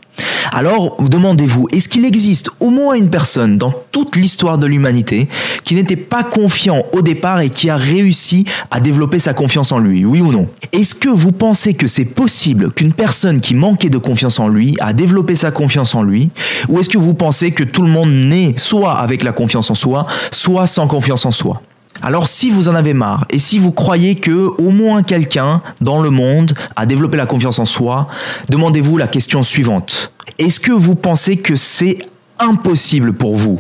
Alors, 0.52 0.98
demandez-vous, 1.02 1.68
est-ce 1.72 1.90
qu'il 1.90 2.06
existe 2.06 2.50
au 2.60 2.70
moins 2.70 2.96
une 2.96 3.10
personne 3.10 3.58
dans 3.58 3.74
toute 3.92 4.16
l'histoire 4.16 4.58
de 4.58 4.66
l'humanité 4.66 5.28
qui 5.64 5.76
n'était 5.76 5.96
pas 5.96 6.24
confiant 6.24 6.84
au 6.94 7.02
départ 7.02 7.42
et 7.42 7.50
qui 7.50 7.70
a 7.70 7.76
réussi 7.76 8.46
à 8.72 8.80
développer 8.80 9.20
sa 9.20 9.34
confiance 9.34 9.72
en 9.72 9.80
lui, 9.80 10.06
oui 10.06 10.22
ou 10.22 10.32
non? 10.32 10.48
Est-ce 10.72 10.96
que 10.96 11.10
vous 11.10 11.32
pensez 11.32 11.74
que 11.74 11.88
c'est 11.88 12.06
possible 12.06 12.72
qu'une 12.72 12.94
personne 12.94 13.42
qui 13.42 13.56
manquait 13.56 13.90
de 13.90 13.98
confiance 13.98 14.40
en 14.40 14.48
lui 14.48 14.76
a 14.80 14.94
développé 14.94 15.36
sa 15.36 15.52
confiance 15.52 15.96
en 15.96 16.04
lui? 16.04 16.30
Ou 16.70 16.80
est-ce 16.80 16.90
que 16.90 16.98
vous 16.98 17.14
pensez 17.14 17.52
que 17.52 17.64
tout 17.64 17.82
le 17.82 17.90
monde 17.90 18.12
naît 18.12 18.54
soit 18.58 18.94
avec 18.94 19.24
la 19.24 19.34
confiance 19.34 19.70
en 19.70 19.76
soi, 19.76 20.08
soit 20.32 20.68
sans 20.68 20.88
confiance 20.88 21.26
en 21.26 21.32
soi? 21.32 21.62
Alors 22.02 22.28
si 22.28 22.50
vous 22.50 22.70
en 22.70 22.76
avez 22.76 22.94
marre 22.94 23.26
et 23.30 23.40
si 23.40 23.60
vous 23.60 23.72
croyez 23.72 24.16
que 24.16 24.52
au 24.58 24.70
moins 24.72 25.04
quelqu'un 25.04 25.62
dans 25.82 26.02
le 26.02 26.10
monde 26.10 26.54
a 26.76 26.86
développé 26.86 27.18
la 27.18 27.26
confiance 27.26 27.60
en 27.60 27.66
soi, 27.66 28.08
demandez-vous 28.50 28.98
la 28.98 29.08
question 29.08 29.44
suivante. 29.44 30.12
Est-ce 30.40 30.60
que 30.60 30.72
vous 30.72 30.96
pensez 30.96 31.38
que 31.38 31.56
c'est 31.56 32.00
impossible 32.40 33.14
pour 33.14 33.36
vous? 33.36 33.60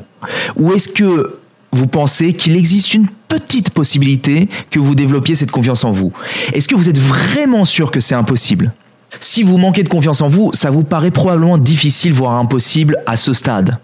Ou 0.57 0.73
est-ce 0.73 0.89
que 0.89 1.39
vous 1.71 1.87
pensez 1.87 2.33
qu'il 2.33 2.55
existe 2.55 2.93
une 2.93 3.07
petite 3.27 3.71
possibilité 3.71 4.47
que 4.71 4.79
vous 4.79 4.95
développiez 4.95 5.35
cette 5.35 5.51
confiance 5.51 5.83
en 5.83 5.91
vous? 5.91 6.13
Est-ce 6.53 6.67
que 6.67 6.75
vous 6.75 6.89
êtes 6.89 6.99
vraiment 6.99 7.65
sûr 7.65 7.91
que 7.91 7.99
c'est 7.99 8.15
impossible? 8.15 8.71
Si 9.19 9.43
vous 9.43 9.57
manquez 9.57 9.83
de 9.83 9.89
confiance 9.89 10.21
en 10.21 10.27
vous, 10.27 10.51
ça 10.53 10.69
vous 10.69 10.83
paraît 10.83 11.11
probablement 11.11 11.57
difficile, 11.57 12.13
voire 12.13 12.33
impossible 12.33 12.97
à 13.05 13.15
ce 13.15 13.33
stade. 13.33 13.77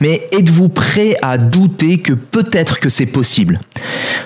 Mais 0.00 0.26
êtes-vous 0.32 0.68
prêt 0.68 1.14
à 1.22 1.38
douter 1.38 1.98
que 1.98 2.12
peut-être 2.12 2.80
que 2.80 2.88
c'est 2.88 3.06
possible? 3.06 3.60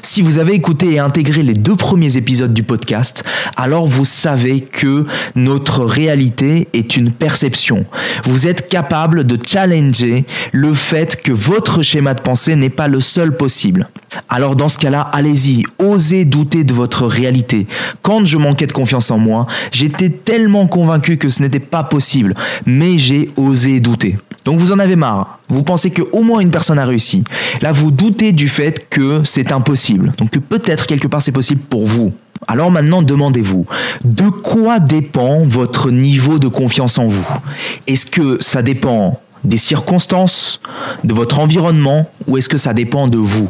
Si 0.02 0.22
vous 0.22 0.38
avez 0.38 0.52
écouté 0.52 0.92
et 0.92 0.98
intégré 0.98 1.42
les 1.42 1.54
deux 1.54 1.76
premiers 1.76 2.16
épisodes 2.16 2.52
du 2.52 2.62
podcast, 2.62 3.24
alors 3.56 3.86
vous 3.86 4.04
savez 4.04 4.60
que 4.60 5.06
notre 5.34 5.84
réalité 5.84 6.68
est 6.74 6.96
une 6.96 7.10
perception. 7.10 7.86
Vous 8.24 8.46
êtes 8.46 8.68
capable 8.68 9.24
de 9.24 9.38
challenger 9.44 10.24
le 10.52 10.74
fait 10.74 11.20
que 11.22 11.32
votre 11.32 11.82
schéma 11.82 12.14
de 12.14 12.20
pensée 12.20 12.54
n'est 12.56 12.70
pas 12.70 12.88
le 12.88 13.00
seul 13.00 13.36
possible. 13.36 13.88
Alors 14.28 14.56
dans 14.56 14.68
ce 14.68 14.78
cas-là, 14.78 15.00
allez-y, 15.00 15.64
osez 15.78 16.24
douter 16.24 16.64
de 16.64 16.74
votre 16.74 17.06
réalité. 17.06 17.66
Quand 18.02 18.24
je 18.24 18.36
manquais 18.36 18.66
de 18.66 18.72
confiance 18.72 19.10
en 19.10 19.18
moi, 19.18 19.46
j'étais 19.72 20.10
tellement 20.10 20.66
convaincu 20.66 21.16
que 21.16 21.30
ce 21.30 21.42
n'était 21.42 21.60
pas 21.60 21.82
possible, 21.82 22.34
mais 22.66 22.98
j'ai 22.98 23.30
osé 23.36 23.80
douter. 23.80 24.18
Donc 24.44 24.58
vous 24.58 24.72
en 24.72 24.78
avez 24.78 24.96
marre. 24.96 25.38
Vous 25.48 25.62
pensez 25.62 25.90
que 25.90 26.02
au 26.12 26.22
moins 26.22 26.40
une 26.40 26.50
personne 26.50 26.78
a 26.78 26.84
réussi. 26.84 27.24
Là, 27.62 27.72
vous 27.72 27.90
doutez 27.90 28.32
du 28.32 28.48
fait 28.48 28.88
que 28.88 29.22
c'est 29.24 29.52
impossible. 29.52 30.12
Donc 30.18 30.38
peut-être 30.38 30.86
quelque 30.86 31.08
part 31.08 31.22
c'est 31.22 31.32
possible 31.32 31.62
pour 31.62 31.86
vous. 31.86 32.12
Alors 32.46 32.70
maintenant, 32.70 33.00
demandez-vous, 33.02 33.66
de 34.04 34.28
quoi 34.28 34.78
dépend 34.78 35.44
votre 35.44 35.90
niveau 35.90 36.38
de 36.38 36.48
confiance 36.48 36.98
en 36.98 37.06
vous? 37.06 37.24
Est-ce 37.86 38.06
que 38.06 38.36
ça 38.42 38.62
dépend 38.62 39.20
des 39.44 39.58
circonstances, 39.58 40.60
de 41.04 41.14
votre 41.14 41.38
environnement, 41.38 42.08
ou 42.26 42.36
est-ce 42.36 42.48
que 42.48 42.58
ça 42.58 42.74
dépend 42.74 43.08
de 43.08 43.18
vous? 43.18 43.48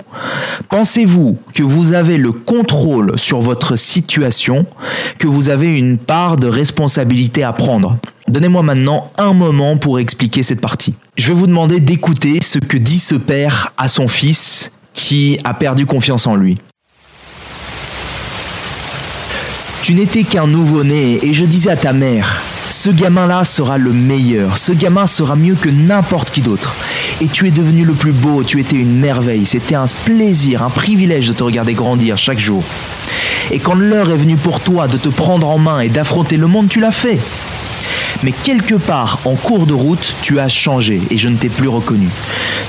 Pensez-vous 0.68 1.38
que 1.54 1.62
vous 1.62 1.92
avez 1.92 2.18
le 2.18 2.32
contrôle 2.32 3.18
sur 3.18 3.40
votre 3.40 3.76
situation, 3.76 4.66
que 5.18 5.26
vous 5.26 5.48
avez 5.48 5.78
une 5.78 5.98
part 5.98 6.36
de 6.36 6.48
responsabilité 6.48 7.42
à 7.42 7.52
prendre? 7.52 7.96
Donnez-moi 8.28 8.62
maintenant 8.62 9.10
un 9.18 9.34
moment 9.34 9.76
pour 9.76 9.98
expliquer 9.98 10.42
cette 10.42 10.60
partie. 10.60 10.94
Je 11.16 11.28
vais 11.28 11.34
vous 11.34 11.46
demander 11.46 11.80
d'écouter 11.80 12.40
ce 12.42 12.58
que 12.58 12.78
dit 12.78 12.98
ce 12.98 13.14
père 13.14 13.72
à 13.76 13.88
son 13.88 14.08
fils 14.08 14.72
qui 14.94 15.38
a 15.44 15.54
perdu 15.54 15.86
confiance 15.86 16.26
en 16.26 16.34
lui. 16.34 16.58
Tu 19.82 19.92
n'étais 19.92 20.22
qu'un 20.22 20.46
nouveau-né 20.46 21.18
et 21.22 21.34
je 21.34 21.44
disais 21.44 21.70
à 21.70 21.76
ta 21.76 21.92
mère, 21.92 22.40
Ce 22.71 22.90
gamin-là 22.90 23.44
sera 23.44 23.78
le 23.78 23.92
meilleur, 23.92 24.59
ce 24.59 24.73
gamin 24.73 25.06
sera 25.06 25.37
mieux 25.37 25.54
que 25.54 25.68
n'importe 25.68 26.30
qui 26.30 26.40
d'autre. 26.40 26.75
Et 27.21 27.28
tu 27.28 27.47
es 27.47 27.50
devenu 27.50 27.85
le 27.85 27.92
plus 27.92 28.12
beau, 28.12 28.42
tu 28.42 28.61
étais 28.61 28.76
une 28.76 28.99
merveille, 28.99 29.47
c'était 29.47 29.75
un 29.75 29.87
plaisir, 30.04 30.62
un 30.62 30.71
privilège 30.71 31.28
de 31.28 31.33
te 31.33 31.42
regarder 31.42 31.75
grandir 31.75 32.18
chaque 32.18 32.38
jour. 32.38 32.64
Et 33.50 33.59
quand 33.59 33.75
l'heure 33.75 34.11
est 34.11 34.16
venue 34.16 34.37
pour 34.37 34.61
toi 34.61 34.88
de 34.88 34.97
te 34.97 35.09
prendre 35.09 35.49
en 35.49 35.59
main 35.59 35.80
et 35.80 35.88
d'affronter 35.88 36.37
le 36.37 36.47
monde, 36.47 36.68
tu 36.68 36.80
l'as 36.80 36.90
fait. 36.90 37.21
Mais 38.22 38.32
quelque 38.32 38.74
part, 38.74 39.20
en 39.24 39.34
cours 39.34 39.66
de 39.66 39.74
route, 39.74 40.14
tu 40.22 40.40
as 40.40 40.48
changé 40.48 41.00
et 41.10 41.16
je 41.16 41.28
ne 41.28 41.36
t'ai 41.36 41.48
plus 41.48 41.68
reconnu. 41.68 42.08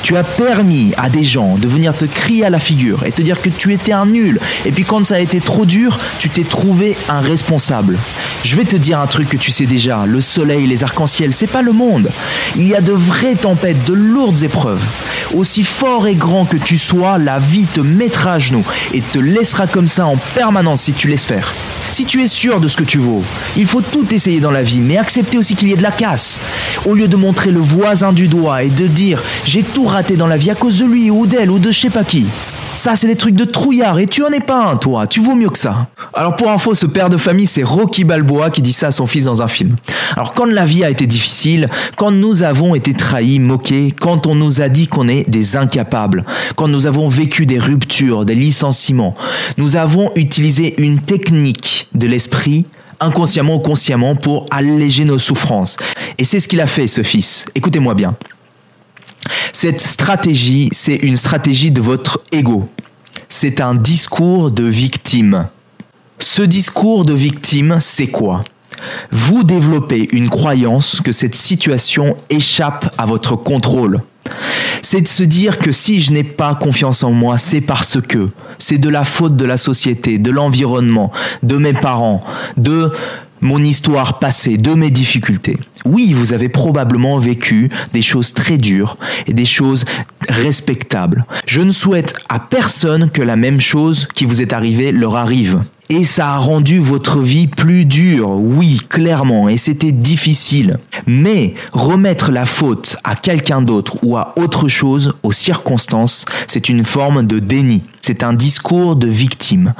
Tu 0.03 0.17
as 0.17 0.23
permis 0.23 0.91
à 0.97 1.09
des 1.09 1.23
gens 1.23 1.55
de 1.57 1.67
venir 1.67 1.95
te 1.95 2.05
crier 2.05 2.45
à 2.45 2.49
la 2.49 2.59
figure 2.59 3.05
et 3.05 3.11
te 3.11 3.21
dire 3.21 3.41
que 3.41 3.49
tu 3.49 3.73
étais 3.73 3.91
un 3.91 4.05
nul. 4.05 4.39
Et 4.65 4.71
puis 4.71 4.83
quand 4.83 5.03
ça 5.05 5.15
a 5.15 5.19
été 5.19 5.39
trop 5.39 5.65
dur, 5.65 5.97
tu 6.19 6.29
t'es 6.29 6.43
trouvé 6.43 6.97
un 7.09 7.21
responsable. 7.21 7.97
Je 8.43 8.55
vais 8.55 8.65
te 8.65 8.75
dire 8.75 8.99
un 8.99 9.07
truc 9.07 9.29
que 9.29 9.37
tu 9.37 9.51
sais 9.51 9.65
déjà. 9.65 10.05
Le 10.05 10.21
soleil, 10.21 10.67
les 10.67 10.83
arcs-en-ciel, 10.83 11.33
c'est 11.33 11.47
pas 11.47 11.61
le 11.61 11.71
monde. 11.71 12.11
Il 12.55 12.67
y 12.67 12.75
a 12.75 12.81
de 12.81 12.93
vraies 12.93 13.35
tempêtes, 13.35 13.83
de 13.85 13.93
lourdes 13.93 14.43
épreuves. 14.43 14.83
Aussi 15.33 15.63
fort 15.63 16.07
et 16.07 16.15
grand 16.15 16.45
que 16.45 16.57
tu 16.57 16.77
sois, 16.77 17.17
la 17.17 17.39
vie 17.39 17.65
te 17.65 17.81
mettra 17.81 18.33
à 18.33 18.39
genoux 18.39 18.65
et 18.93 19.01
te 19.01 19.19
laissera 19.19 19.67
comme 19.67 19.87
ça 19.87 20.05
en 20.05 20.17
permanence 20.35 20.81
si 20.81 20.93
tu 20.93 21.07
laisses 21.07 21.25
faire. 21.25 21.53
Si 21.95 22.03
tu 22.03 22.21
es 22.21 22.27
sûr 22.27 22.59
de 22.59 22.67
ce 22.67 22.75
que 22.75 22.83
tu 22.83 22.97
vaux, 22.97 23.23
il 23.55 23.65
faut 23.65 23.79
tout 23.79 24.13
essayer 24.13 24.41
dans 24.41 24.51
la 24.51 24.63
vie, 24.63 24.81
mais 24.81 24.97
accepter 24.97 25.37
aussi 25.37 25.55
qu'il 25.55 25.69
y 25.69 25.71
ait 25.71 25.77
de 25.77 25.81
la 25.81 25.91
casse. 25.91 26.41
Au 26.85 26.93
lieu 26.93 27.07
de 27.07 27.15
montrer 27.15 27.51
le 27.51 27.61
voisin 27.61 28.11
du 28.11 28.27
doigt 28.27 28.63
et 28.63 28.69
de 28.69 28.85
dire 28.85 29.23
j'ai 29.45 29.63
tout 29.63 29.85
raté 29.85 30.17
dans 30.17 30.27
la 30.27 30.35
vie 30.35 30.51
à 30.51 30.55
cause 30.55 30.77
de 30.77 30.83
lui 30.83 31.09
ou 31.09 31.25
d'elle 31.25 31.49
ou 31.49 31.57
de 31.57 31.71
je 31.71 31.79
sais 31.79 31.89
pas 31.89 32.03
qui. 32.03 32.25
Ça, 32.75 32.95
c'est 32.95 33.07
des 33.07 33.15
trucs 33.15 33.35
de 33.35 33.45
trouillard 33.45 33.99
et 33.99 34.05
tu 34.05 34.21
en 34.23 34.29
es 34.29 34.41
pas 34.41 34.65
un, 34.65 34.75
toi. 34.75 35.07
Tu 35.07 35.21
vaux 35.21 35.33
mieux 35.33 35.49
que 35.49 35.57
ça. 35.57 35.87
Alors, 36.13 36.35
pour 36.35 36.51
info, 36.51 36.75
ce 36.75 36.85
père 36.85 37.09
de 37.09 37.17
famille, 37.17 37.47
c'est 37.47 37.63
Rocky 37.63 38.03
Balboa 38.03 38.49
qui 38.49 38.61
dit 38.61 38.73
ça 38.73 38.87
à 38.87 38.91
son 38.91 39.07
fils 39.07 39.23
dans 39.23 39.41
un 39.41 39.47
film. 39.47 39.75
Alors, 40.15 40.33
quand 40.33 40.45
la 40.45 40.65
vie 40.65 40.83
a 40.83 40.89
été 40.89 41.07
difficile, 41.07 41.69
quand 41.95 42.11
nous 42.11 42.43
avons 42.43 42.75
été 42.75 42.93
trahis, 42.93 43.39
moqués, 43.39 43.91
quand 43.97 44.27
on 44.27 44.35
nous 44.35 44.61
a 44.61 44.67
dit 44.67 44.87
qu'on 44.87 45.07
est 45.07 45.27
des 45.29 45.55
incapables, 45.55 46.25
quand 46.55 46.67
nous 46.67 46.85
avons 46.85 47.07
vécu 47.07 47.45
des 47.45 47.59
ruptures, 47.59 48.25
des 48.25 48.35
licenciements, 48.35 49.15
nous 49.57 49.77
avons 49.77 50.11
utilisé 50.15 50.75
une 50.77 50.99
technique 50.99 51.87
de 51.95 52.07
l'esprit 52.07 52.65
inconsciemment 52.99 53.55
ou 53.55 53.59
consciemment 53.59 54.15
pour 54.15 54.45
alléger 54.51 55.05
nos 55.05 55.19
souffrances. 55.19 55.77
Et 56.17 56.23
c'est 56.23 56.39
ce 56.39 56.47
qu'il 56.47 56.61
a 56.61 56.67
fait, 56.67 56.87
ce 56.87 57.03
fils. 57.03 57.45
Écoutez-moi 57.55 57.93
bien. 57.93 58.15
Cette 59.53 59.81
stratégie, 59.81 60.69
c'est 60.71 60.95
une 60.95 61.15
stratégie 61.15 61.71
de 61.71 61.81
votre 61.81 62.21
ego. 62.31 62.69
C'est 63.29 63.61
un 63.61 63.75
discours 63.75 64.51
de 64.51 64.63
victime. 64.63 65.47
Ce 66.19 66.41
discours 66.41 67.05
de 67.05 67.13
victime, 67.13 67.77
c'est 67.79 68.07
quoi? 68.07 68.43
Vous 69.11 69.43
développez 69.43 70.09
une 70.11 70.29
croyance 70.29 71.01
que 71.01 71.11
cette 71.11 71.35
situation 71.35 72.15
échappe 72.29 72.93
à 72.97 73.05
votre 73.05 73.35
contrôle. 73.35 74.01
C'est 74.81 75.01
de 75.01 75.07
se 75.07 75.23
dire 75.23 75.59
que 75.59 75.71
si 75.71 76.01
je 76.01 76.11
n'ai 76.11 76.23
pas 76.23 76.55
confiance 76.55 77.03
en 77.03 77.11
moi, 77.11 77.37
c'est 77.37 77.61
parce 77.61 77.99
que 78.01 78.29
c'est 78.57 78.77
de 78.77 78.89
la 78.89 79.03
faute 79.03 79.35
de 79.35 79.45
la 79.45 79.57
société, 79.57 80.17
de 80.17 80.31
l'environnement, 80.31 81.11
de 81.43 81.57
mes 81.57 81.73
parents, 81.73 82.23
de 82.57 82.91
mon 83.41 83.63
histoire 83.63 84.19
passée, 84.19 84.57
de 84.57 84.73
mes 84.73 84.89
difficultés. 84.89 85.57
Oui, 85.85 86.13
vous 86.13 86.33
avez 86.33 86.49
probablement 86.49 87.17
vécu 87.17 87.69
des 87.93 88.01
choses 88.01 88.33
très 88.33 88.57
dures 88.57 88.97
et 89.27 89.33
des 89.33 89.45
choses 89.45 89.85
respectables. 90.27 91.25
Je 91.45 91.61
ne 91.61 91.71
souhaite 91.71 92.15
à 92.29 92.39
personne 92.39 93.09
que 93.09 93.21
la 93.21 93.35
même 93.35 93.61
chose 93.61 94.07
qui 94.13 94.25
vous 94.25 94.41
est 94.41 94.53
arrivée 94.53 94.91
leur 94.91 95.15
arrive. 95.15 95.61
Et 95.89 96.03
ça 96.03 96.29
a 96.29 96.37
rendu 96.37 96.79
votre 96.79 97.19
vie 97.19 97.45
plus 97.45 97.85
dure, 97.85 98.31
oui, 98.31 98.81
clairement, 98.89 99.49
et 99.49 99.57
c'était 99.57 99.91
difficile. 99.91 100.79
Mais 101.05 101.53
remettre 101.73 102.31
la 102.31 102.45
faute 102.45 102.97
à 103.03 103.15
quelqu'un 103.15 103.61
d'autre 103.61 103.97
ou 104.01 104.17
à 104.17 104.33
autre 104.35 104.67
chose, 104.67 105.13
aux 105.21 105.31
circonstances, 105.31 106.25
c'est 106.47 106.69
une 106.69 106.85
forme 106.85 107.27
de 107.27 107.37
déni. 107.37 107.83
C'est 108.01 108.23
un 108.23 108.33
discours 108.33 108.95
de 108.95 109.07
victime. 109.07 109.73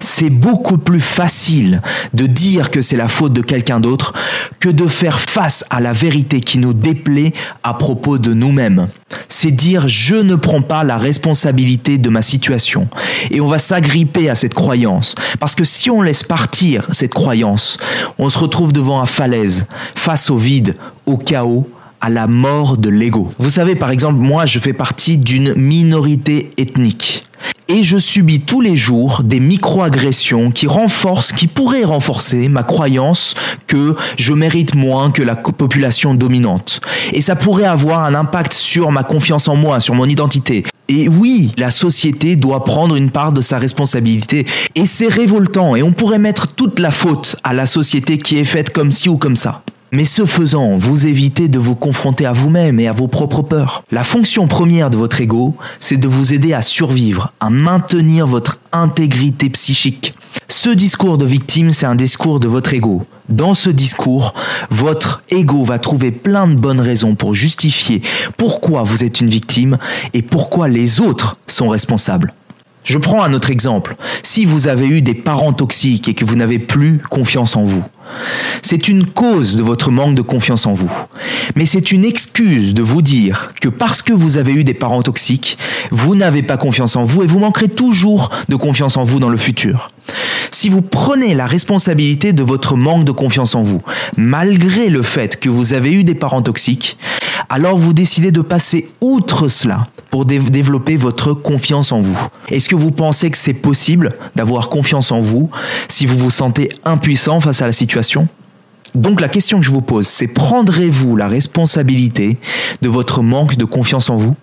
C'est 0.00 0.30
beaucoup 0.30 0.78
plus 0.78 1.00
facile 1.00 1.80
de 2.12 2.26
dire 2.26 2.70
que 2.70 2.82
c'est 2.82 2.96
la 2.96 3.08
faute 3.08 3.32
de 3.32 3.42
quelqu'un 3.42 3.78
d'autre 3.78 4.14
que 4.58 4.68
de 4.68 4.86
faire 4.88 5.20
face 5.20 5.51
à 5.70 5.80
la 5.80 5.92
vérité 5.92 6.40
qui 6.40 6.58
nous 6.58 6.72
déplaît 6.72 7.32
à 7.62 7.74
propos 7.74 8.18
de 8.18 8.32
nous-mêmes. 8.32 8.88
C'est 9.28 9.50
dire 9.50 9.88
je 9.88 10.16
ne 10.16 10.34
prends 10.34 10.62
pas 10.62 10.84
la 10.84 10.96
responsabilité 10.96 11.98
de 11.98 12.08
ma 12.08 12.22
situation. 12.22 12.88
Et 13.30 13.40
on 13.40 13.46
va 13.46 13.58
s'agripper 13.58 14.28
à 14.28 14.34
cette 14.34 14.54
croyance. 14.54 15.14
Parce 15.40 15.54
que 15.54 15.64
si 15.64 15.90
on 15.90 16.02
laisse 16.02 16.22
partir 16.22 16.86
cette 16.92 17.14
croyance, 17.14 17.78
on 18.18 18.28
se 18.28 18.38
retrouve 18.38 18.72
devant 18.72 19.00
un 19.00 19.06
falaise, 19.06 19.66
face 19.94 20.30
au 20.30 20.36
vide, 20.36 20.74
au 21.06 21.16
chaos, 21.16 21.68
à 22.02 22.10
la 22.10 22.26
mort 22.26 22.76
de 22.76 22.90
l'ego. 22.90 23.30
Vous 23.38 23.48
savez, 23.48 23.76
par 23.76 23.90
exemple, 23.90 24.18
moi, 24.18 24.44
je 24.44 24.58
fais 24.58 24.72
partie 24.72 25.16
d'une 25.16 25.54
minorité 25.54 26.50
ethnique 26.58 27.22
et 27.68 27.84
je 27.84 27.96
subis 27.96 28.40
tous 28.40 28.60
les 28.60 28.76
jours 28.76 29.22
des 29.24 29.40
micro-agressions 29.40 30.50
qui 30.50 30.66
renforcent, 30.66 31.32
qui 31.32 31.46
pourraient 31.46 31.84
renforcer 31.84 32.48
ma 32.48 32.64
croyance 32.64 33.34
que 33.66 33.96
je 34.18 34.32
mérite 34.34 34.74
moins 34.74 35.10
que 35.10 35.22
la 35.22 35.36
population 35.36 36.14
dominante. 36.14 36.80
Et 37.12 37.20
ça 37.20 37.36
pourrait 37.36 37.64
avoir 37.64 38.04
un 38.04 38.14
impact 38.14 38.52
sur 38.52 38.90
ma 38.90 39.04
confiance 39.04 39.48
en 39.48 39.56
moi, 39.56 39.80
sur 39.80 39.94
mon 39.94 40.06
identité. 40.06 40.64
Et 40.88 41.08
oui, 41.08 41.52
la 41.56 41.70
société 41.70 42.36
doit 42.36 42.64
prendre 42.64 42.96
une 42.96 43.10
part 43.10 43.32
de 43.32 43.40
sa 43.40 43.58
responsabilité. 43.58 44.44
Et 44.74 44.84
c'est 44.84 45.08
révoltant. 45.08 45.76
Et 45.76 45.82
on 45.82 45.92
pourrait 45.92 46.18
mettre 46.18 46.48
toute 46.48 46.78
la 46.78 46.90
faute 46.90 47.36
à 47.44 47.54
la 47.54 47.66
société 47.66 48.18
qui 48.18 48.38
est 48.38 48.44
faite 48.44 48.70
comme 48.70 48.90
ci 48.90 49.08
ou 49.08 49.16
comme 49.16 49.36
ça. 49.36 49.62
Mais 49.94 50.06
ce 50.06 50.24
faisant, 50.24 50.78
vous 50.78 51.06
évitez 51.06 51.48
de 51.48 51.58
vous 51.58 51.74
confronter 51.74 52.24
à 52.24 52.32
vous-même 52.32 52.80
et 52.80 52.88
à 52.88 52.94
vos 52.94 53.08
propres 53.08 53.42
peurs. 53.42 53.84
La 53.90 54.04
fonction 54.04 54.48
première 54.48 54.88
de 54.88 54.96
votre 54.96 55.20
ego, 55.20 55.54
c'est 55.80 55.98
de 55.98 56.08
vous 56.08 56.32
aider 56.32 56.54
à 56.54 56.62
survivre, 56.62 57.34
à 57.40 57.50
maintenir 57.50 58.26
votre 58.26 58.58
intégrité 58.72 59.50
psychique. 59.50 60.14
Ce 60.48 60.70
discours 60.70 61.18
de 61.18 61.26
victime, 61.26 61.72
c'est 61.72 61.84
un 61.84 61.94
discours 61.94 62.40
de 62.40 62.48
votre 62.48 62.72
ego. 62.72 63.04
Dans 63.28 63.52
ce 63.52 63.68
discours, 63.68 64.32
votre 64.70 65.22
ego 65.30 65.62
va 65.62 65.78
trouver 65.78 66.10
plein 66.10 66.46
de 66.46 66.54
bonnes 66.54 66.80
raisons 66.80 67.14
pour 67.14 67.34
justifier 67.34 68.00
pourquoi 68.38 68.84
vous 68.84 69.04
êtes 69.04 69.20
une 69.20 69.28
victime 69.28 69.76
et 70.14 70.22
pourquoi 70.22 70.68
les 70.68 71.00
autres 71.00 71.36
sont 71.46 71.68
responsables. 71.68 72.32
Je 72.84 72.96
prends 72.96 73.22
un 73.22 73.34
autre 73.34 73.50
exemple. 73.50 73.96
Si 74.22 74.46
vous 74.46 74.68
avez 74.68 74.86
eu 74.86 75.02
des 75.02 75.14
parents 75.14 75.52
toxiques 75.52 76.08
et 76.08 76.14
que 76.14 76.24
vous 76.24 76.36
n'avez 76.36 76.58
plus 76.58 76.98
confiance 77.10 77.56
en 77.56 77.64
vous, 77.64 77.84
c'est 78.62 78.88
une 78.88 79.06
cause 79.06 79.56
de 79.56 79.62
votre 79.62 79.90
manque 79.90 80.14
de 80.14 80.22
confiance 80.22 80.66
en 80.66 80.72
vous. 80.72 80.90
Mais 81.56 81.66
c'est 81.66 81.92
une 81.92 82.04
excuse 82.04 82.74
de 82.74 82.82
vous 82.82 83.02
dire 83.02 83.52
que 83.60 83.68
parce 83.68 84.02
que 84.02 84.12
vous 84.12 84.38
avez 84.38 84.52
eu 84.52 84.64
des 84.64 84.74
parents 84.74 85.02
toxiques, 85.02 85.58
vous 85.90 86.14
n'avez 86.14 86.42
pas 86.42 86.56
confiance 86.56 86.96
en 86.96 87.04
vous 87.04 87.22
et 87.22 87.26
vous 87.26 87.38
manquerez 87.38 87.68
toujours 87.68 88.30
de 88.48 88.56
confiance 88.56 88.96
en 88.96 89.04
vous 89.04 89.20
dans 89.20 89.28
le 89.28 89.36
futur. 89.36 89.90
Si 90.54 90.68
vous 90.68 90.82
prenez 90.82 91.34
la 91.34 91.46
responsabilité 91.46 92.34
de 92.34 92.42
votre 92.42 92.76
manque 92.76 93.04
de 93.04 93.10
confiance 93.10 93.54
en 93.54 93.62
vous, 93.62 93.82
malgré 94.18 94.90
le 94.90 95.02
fait 95.02 95.40
que 95.40 95.48
vous 95.48 95.72
avez 95.72 95.92
eu 95.92 96.04
des 96.04 96.14
parents 96.14 96.42
toxiques, 96.42 96.98
alors 97.48 97.78
vous 97.78 97.94
décidez 97.94 98.32
de 98.32 98.42
passer 98.42 98.86
outre 99.00 99.48
cela 99.48 99.88
pour 100.10 100.26
développer 100.26 100.98
votre 100.98 101.32
confiance 101.32 101.90
en 101.90 102.00
vous. 102.00 102.18
Est-ce 102.50 102.68
que 102.68 102.74
vous 102.74 102.90
pensez 102.90 103.30
que 103.30 103.38
c'est 103.38 103.54
possible 103.54 104.10
d'avoir 104.36 104.68
confiance 104.68 105.10
en 105.10 105.20
vous 105.20 105.50
si 105.88 106.04
vous 106.04 106.18
vous 106.18 106.30
sentez 106.30 106.70
impuissant 106.84 107.40
face 107.40 107.62
à 107.62 107.66
la 107.66 107.72
situation? 107.72 108.28
Donc 108.94 109.22
la 109.22 109.28
question 109.28 109.58
que 109.58 109.64
je 109.64 109.72
vous 109.72 109.80
pose, 109.80 110.06
c'est 110.06 110.28
prendrez-vous 110.28 111.16
la 111.16 111.28
responsabilité 111.28 112.36
de 112.82 112.88
votre 112.90 113.22
manque 113.22 113.56
de 113.56 113.64
confiance 113.64 114.10
en 114.10 114.16
vous? 114.16 114.36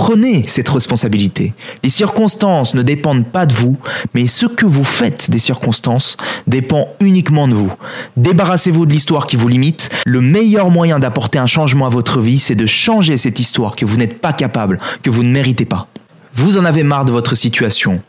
Prenez 0.00 0.44
cette 0.48 0.70
responsabilité. 0.70 1.52
Les 1.84 1.90
circonstances 1.90 2.72
ne 2.72 2.80
dépendent 2.80 3.26
pas 3.26 3.44
de 3.44 3.52
vous, 3.52 3.76
mais 4.14 4.26
ce 4.26 4.46
que 4.46 4.64
vous 4.64 4.82
faites 4.82 5.30
des 5.30 5.38
circonstances 5.38 6.16
dépend 6.46 6.88
uniquement 7.00 7.46
de 7.46 7.52
vous. 7.52 7.70
Débarrassez-vous 8.16 8.86
de 8.86 8.92
l'histoire 8.94 9.26
qui 9.26 9.36
vous 9.36 9.46
limite. 9.46 9.90
Le 10.06 10.22
meilleur 10.22 10.70
moyen 10.70 11.00
d'apporter 11.00 11.38
un 11.38 11.44
changement 11.46 11.84
à 11.84 11.90
votre 11.90 12.20
vie, 12.20 12.38
c'est 12.38 12.54
de 12.54 12.64
changer 12.64 13.18
cette 13.18 13.40
histoire 13.40 13.76
que 13.76 13.84
vous 13.84 13.98
n'êtes 13.98 14.22
pas 14.22 14.32
capable, 14.32 14.78
que 15.02 15.10
vous 15.10 15.22
ne 15.22 15.30
méritez 15.30 15.66
pas. 15.66 15.86
Vous 16.32 16.56
en 16.56 16.64
avez 16.64 16.82
marre 16.82 17.04
de 17.04 17.12
votre 17.12 17.34
situation. 17.34 18.00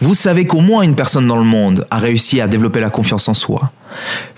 Vous 0.00 0.14
savez 0.14 0.46
qu'au 0.46 0.60
moins 0.60 0.82
une 0.82 0.94
personne 0.94 1.26
dans 1.26 1.36
le 1.36 1.42
monde 1.42 1.84
a 1.90 1.98
réussi 1.98 2.40
à 2.40 2.46
développer 2.46 2.78
la 2.78 2.90
confiance 2.90 3.28
en 3.28 3.34
soi. 3.34 3.72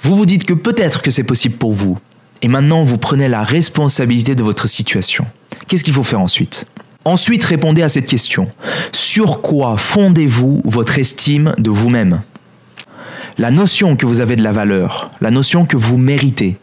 Vous 0.01 0.17
vous 0.17 0.25
dites 0.25 0.47
que 0.47 0.55
peut-être 0.55 1.03
que 1.03 1.11
c'est 1.11 1.25
possible 1.25 1.57
pour 1.57 1.75
vous. 1.75 1.99
Et 2.41 2.49
maintenant, 2.49 2.85
vous 2.85 2.97
prenez 2.97 3.29
la 3.29 3.43
responsabilité 3.43 4.35
de 4.35 4.43
votre 4.43 4.67
situation. 4.67 5.27
Qu'est-ce 5.69 5.85
qu'il 5.85 5.93
faut 5.93 6.03
faire 6.03 6.23
ensuite? 6.23 6.67
Ensuite, 7.05 7.43
répondez 7.45 7.83
à 7.83 7.89
cette 7.89 8.07
question. 8.07 8.49
Sur 8.93 9.41
quoi 9.41 9.77
fondez-vous 9.77 10.63
votre 10.65 10.99
estime 10.99 11.53
de 11.59 11.71
vous-même? 11.71 12.23
La 13.39 13.51
notion 13.51 13.97
que 13.97 14.07
vous 14.07 14.21
avez 14.21 14.37
de 14.37 14.43
la 14.43 14.53
valeur, 14.53 15.11
la 15.21 15.31
notion 15.31 15.65
que 15.65 15.77
vous 15.77 15.99
méritez. 15.99 16.59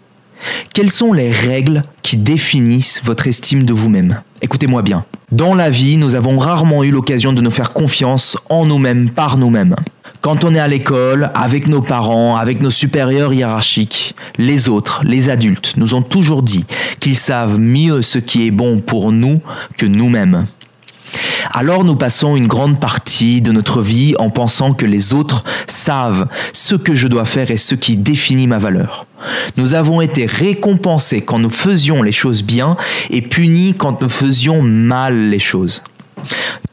Quelles 0.74 0.92
sont 0.92 1.12
les 1.12 1.32
règles 1.32 1.82
qui 2.04 2.16
définissent 2.16 3.02
votre 3.04 3.28
estime 3.28 3.64
de 3.64 3.74
vous-même? 3.74 4.22
Écoutez-moi 4.42 4.82
bien. 4.82 5.04
Dans 5.32 5.54
la 5.54 5.70
vie, 5.70 5.98
nous 5.98 6.16
avons 6.16 6.38
rarement 6.38 6.84
eu 6.84 6.92
l'occasion 6.92 7.34
de 7.34 7.42
nous 7.42 7.52
faire 7.52 7.74
confiance 7.74 8.38
en 8.50 8.66
nous-mêmes 8.66 9.10
par 9.10 9.38
nous-mêmes. 9.38 9.76
Quand 10.22 10.44
on 10.44 10.54
est 10.54 10.60
à 10.60 10.68
l'école, 10.68 11.32
avec 11.34 11.70
nos 11.70 11.82
parents, 11.82 12.36
avec 12.36 12.62
nos 12.62 12.72
supérieurs 12.72 13.34
hiérarchiques, 13.34 14.16
les 14.38 14.68
autres, 14.68 15.02
les 15.06 15.30
adultes, 15.30 15.76
nous 15.78 15.94
ont 15.94 16.02
toujours 16.02 16.44
dit 16.44 16.66
qu'ils 17.00 17.16
savent 17.16 17.58
mieux 17.58 18.02
ce 18.02 18.20
qui 18.20 18.46
est 18.46 18.52
bon 18.52 18.82
pour 18.82 19.14
nous 19.14 19.42
que 19.78 19.86
nous-mêmes. 19.86 20.46
Alors 21.52 21.86
nous 21.86 21.96
passons 21.96 22.36
une 22.36 22.48
grande 22.48 22.82
partie 22.82 23.42
de 23.42 23.54
notre 23.54 23.82
vie 23.82 24.14
en 24.20 24.30
pensant 24.30 24.74
que 24.74 24.86
les 24.86 25.14
autres 25.14 25.46
savent 25.68 26.28
ce 26.52 26.76
que 26.76 26.94
je 26.94 27.08
dois 27.08 27.26
faire 27.26 27.50
et 27.50 27.58
ce 27.58 27.76
qui 27.76 27.96
définit 27.96 28.46
ma 28.48 28.58
valeur. 28.58 29.06
Nous 29.56 29.74
avons 29.74 30.02
été 30.02 30.26
récompensés 30.26 31.22
quand 31.22 31.40
nous 31.40 31.50
faisions 31.50 32.04
les 32.04 32.12
choses 32.12 32.44
bien 32.44 32.76
et 33.10 33.22
punis 33.22 33.74
quand 33.74 34.02
nous 34.02 34.10
faisions 34.10 34.62
mal 34.62 35.30
les 35.30 35.40
choses. 35.40 35.82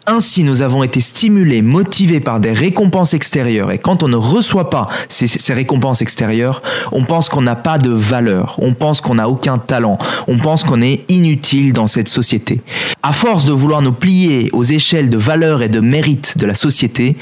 Ainsi, 0.09 0.45
nous 0.45 0.63
avons 0.63 0.85
été 0.85 1.01
stimulés, 1.01 1.63
motivés 1.63 2.21
par 2.21 2.39
des 2.39 2.53
récompenses 2.53 3.13
extérieures. 3.13 3.73
Et 3.73 3.79
quand 3.79 4.05
on 4.05 4.09
ne 4.09 4.15
reçoit 4.15 4.71
pas 4.71 4.87
ces, 5.09 5.53
récompenses 5.53 6.01
extérieures, 6.01 6.63
on 6.93 7.03
pense 7.03 7.29
qu'on 7.29 7.43
n'a 7.43 7.57
pas 7.57 7.79
de 7.79 7.91
valeur, 7.91 8.55
on 8.59 8.73
pense 8.73 9.01
qu'on 9.01 9.17
n'a 9.17 9.29
aucun 9.29 9.59
talent, 9.59 9.99
on 10.29 10.39
pense 10.39 10.63
qu'on 10.63 10.81
est 10.81 11.05
inutile 11.09 11.73
dans 11.73 11.89
cette 11.89 12.07
société. 12.07 12.61
À 13.03 13.13
force 13.13 13.45
de 13.45 13.53
vouloir 13.53 13.83
nous 13.83 13.93
plier 13.93 14.49
aux 14.53 14.63
échelles 14.63 15.09
de 15.09 15.17
valeur 15.17 15.61
et 15.61 15.69
de 15.69 15.81
mérite 15.81 16.39
de 16.39 16.47
la 16.47 16.55
société, 16.55 17.17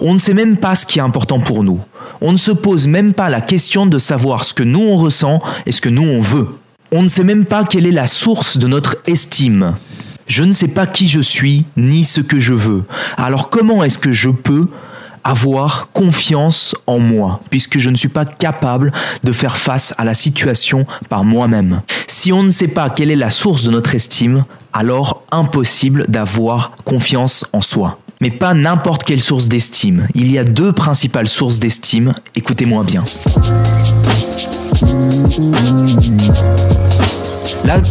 on 0.00 0.14
ne 0.14 0.18
sait 0.18 0.34
même 0.34 0.56
pas 0.56 0.74
ce 0.74 0.86
qui 0.86 0.98
est 0.98 1.02
important 1.02 1.38
pour 1.38 1.62
nous. 1.62 1.78
On 2.20 2.32
ne 2.32 2.36
se 2.36 2.50
pose 2.50 2.88
même 2.88 3.14
pas 3.14 3.30
la 3.30 3.42
question 3.42 3.86
de 3.86 3.98
savoir 3.98 4.42
ce 4.44 4.54
que 4.54 4.64
nous 4.64 4.80
on 4.82 4.96
ressent 4.96 5.38
et 5.66 5.72
ce 5.72 5.80
que 5.80 5.88
nous 5.88 6.02
on 6.02 6.20
veut. 6.20 6.48
On 6.90 7.02
ne 7.02 7.08
sait 7.08 7.24
même 7.24 7.44
pas 7.44 7.62
quelle 7.62 7.86
est 7.86 7.92
la 7.92 8.08
source 8.08 8.58
de 8.58 8.66
notre 8.66 8.96
estime. 9.06 9.76
Je 10.26 10.44
ne 10.44 10.52
sais 10.52 10.68
pas 10.68 10.86
qui 10.86 11.06
je 11.06 11.20
suis 11.20 11.66
ni 11.76 12.04
ce 12.04 12.20
que 12.20 12.40
je 12.40 12.54
veux. 12.54 12.84
Alors 13.16 13.50
comment 13.50 13.84
est-ce 13.84 13.98
que 13.98 14.12
je 14.12 14.30
peux 14.30 14.68
avoir 15.22 15.88
confiance 15.92 16.74
en 16.86 16.98
moi, 16.98 17.40
puisque 17.50 17.78
je 17.78 17.90
ne 17.90 17.96
suis 17.96 18.08
pas 18.08 18.24
capable 18.24 18.92
de 19.22 19.32
faire 19.32 19.56
face 19.56 19.94
à 19.98 20.04
la 20.04 20.14
situation 20.14 20.86
par 21.08 21.24
moi-même? 21.24 21.80
Si 22.06 22.32
on 22.32 22.42
ne 22.42 22.50
sait 22.50 22.68
pas 22.68 22.90
quelle 22.90 23.10
est 23.10 23.16
la 23.16 23.30
source 23.30 23.64
de 23.64 23.70
notre 23.70 23.94
estime, 23.94 24.44
alors 24.72 25.22
impossible 25.30 26.04
d'avoir 26.08 26.72
confiance 26.84 27.46
en 27.52 27.60
soi. 27.60 27.98
Mais 28.20 28.30
pas 28.30 28.54
n'importe 28.54 29.04
quelle 29.04 29.20
source 29.20 29.48
d'estime. 29.48 30.06
Il 30.14 30.30
y 30.30 30.38
a 30.38 30.44
deux 30.44 30.72
principales 30.72 31.28
sources 31.28 31.58
d'estime, 31.58 32.14
écoutez-moi 32.34 32.84
bien. 32.84 33.04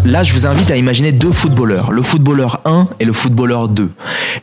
Là, 0.06 0.24
je 0.24 0.34
vous 0.34 0.48
invite 0.48 0.72
à 0.72 0.78
imaginer 0.78 1.12
deux 1.12 1.32
footballeurs, 1.32 1.92
le 1.92 2.02
footballeur 2.02 2.62
1 2.66 2.86
et 3.00 3.06
le 3.06 3.14
footballeur 3.14 3.70
2. 3.70 3.92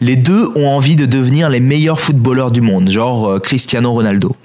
Les 0.01 0.17
deux 0.17 0.51
ont 0.55 0.69
envie 0.69 0.97
de 0.97 1.07
devenir 1.07 1.49
les 1.49 1.61
meilleurs 1.61 2.01
footballeurs 2.01 2.51
du 2.51 2.61
monde, 2.61 2.89
genre 2.89 3.29
euh, 3.29 3.39
Cristiano 3.39 3.93
Ronaldo. 3.93 4.37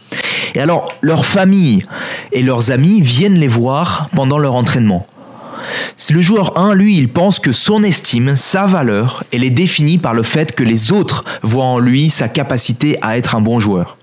Et 0.55 0.59
alors, 0.59 0.91
leur 1.01 1.25
famille 1.25 1.85
et 2.31 2.41
leurs 2.41 2.71
amis 2.71 3.01
viennent 3.01 3.35
les 3.35 3.47
voir 3.47 4.09
pendant 4.15 4.37
leur 4.37 4.55
entraînement. 4.55 5.05
Le 6.09 6.21
joueur 6.21 6.57
1, 6.57 6.73
lui, 6.75 6.97
il 6.97 7.09
pense 7.09 7.39
que 7.39 7.51
son 7.51 7.83
estime, 7.83 8.35
sa 8.35 8.65
valeur, 8.65 9.23
elle 9.33 9.43
est 9.43 9.49
définie 9.49 9.97
par 9.97 10.13
le 10.13 10.23
fait 10.23 10.55
que 10.55 10.63
les 10.63 10.91
autres 10.91 11.25
voient 11.41 11.65
en 11.65 11.79
lui 11.79 12.09
sa 12.09 12.29
capacité 12.29 12.97
à 13.01 13.17
être 13.17 13.35
un 13.35 13.41
bon 13.41 13.59
joueur. 13.59 13.97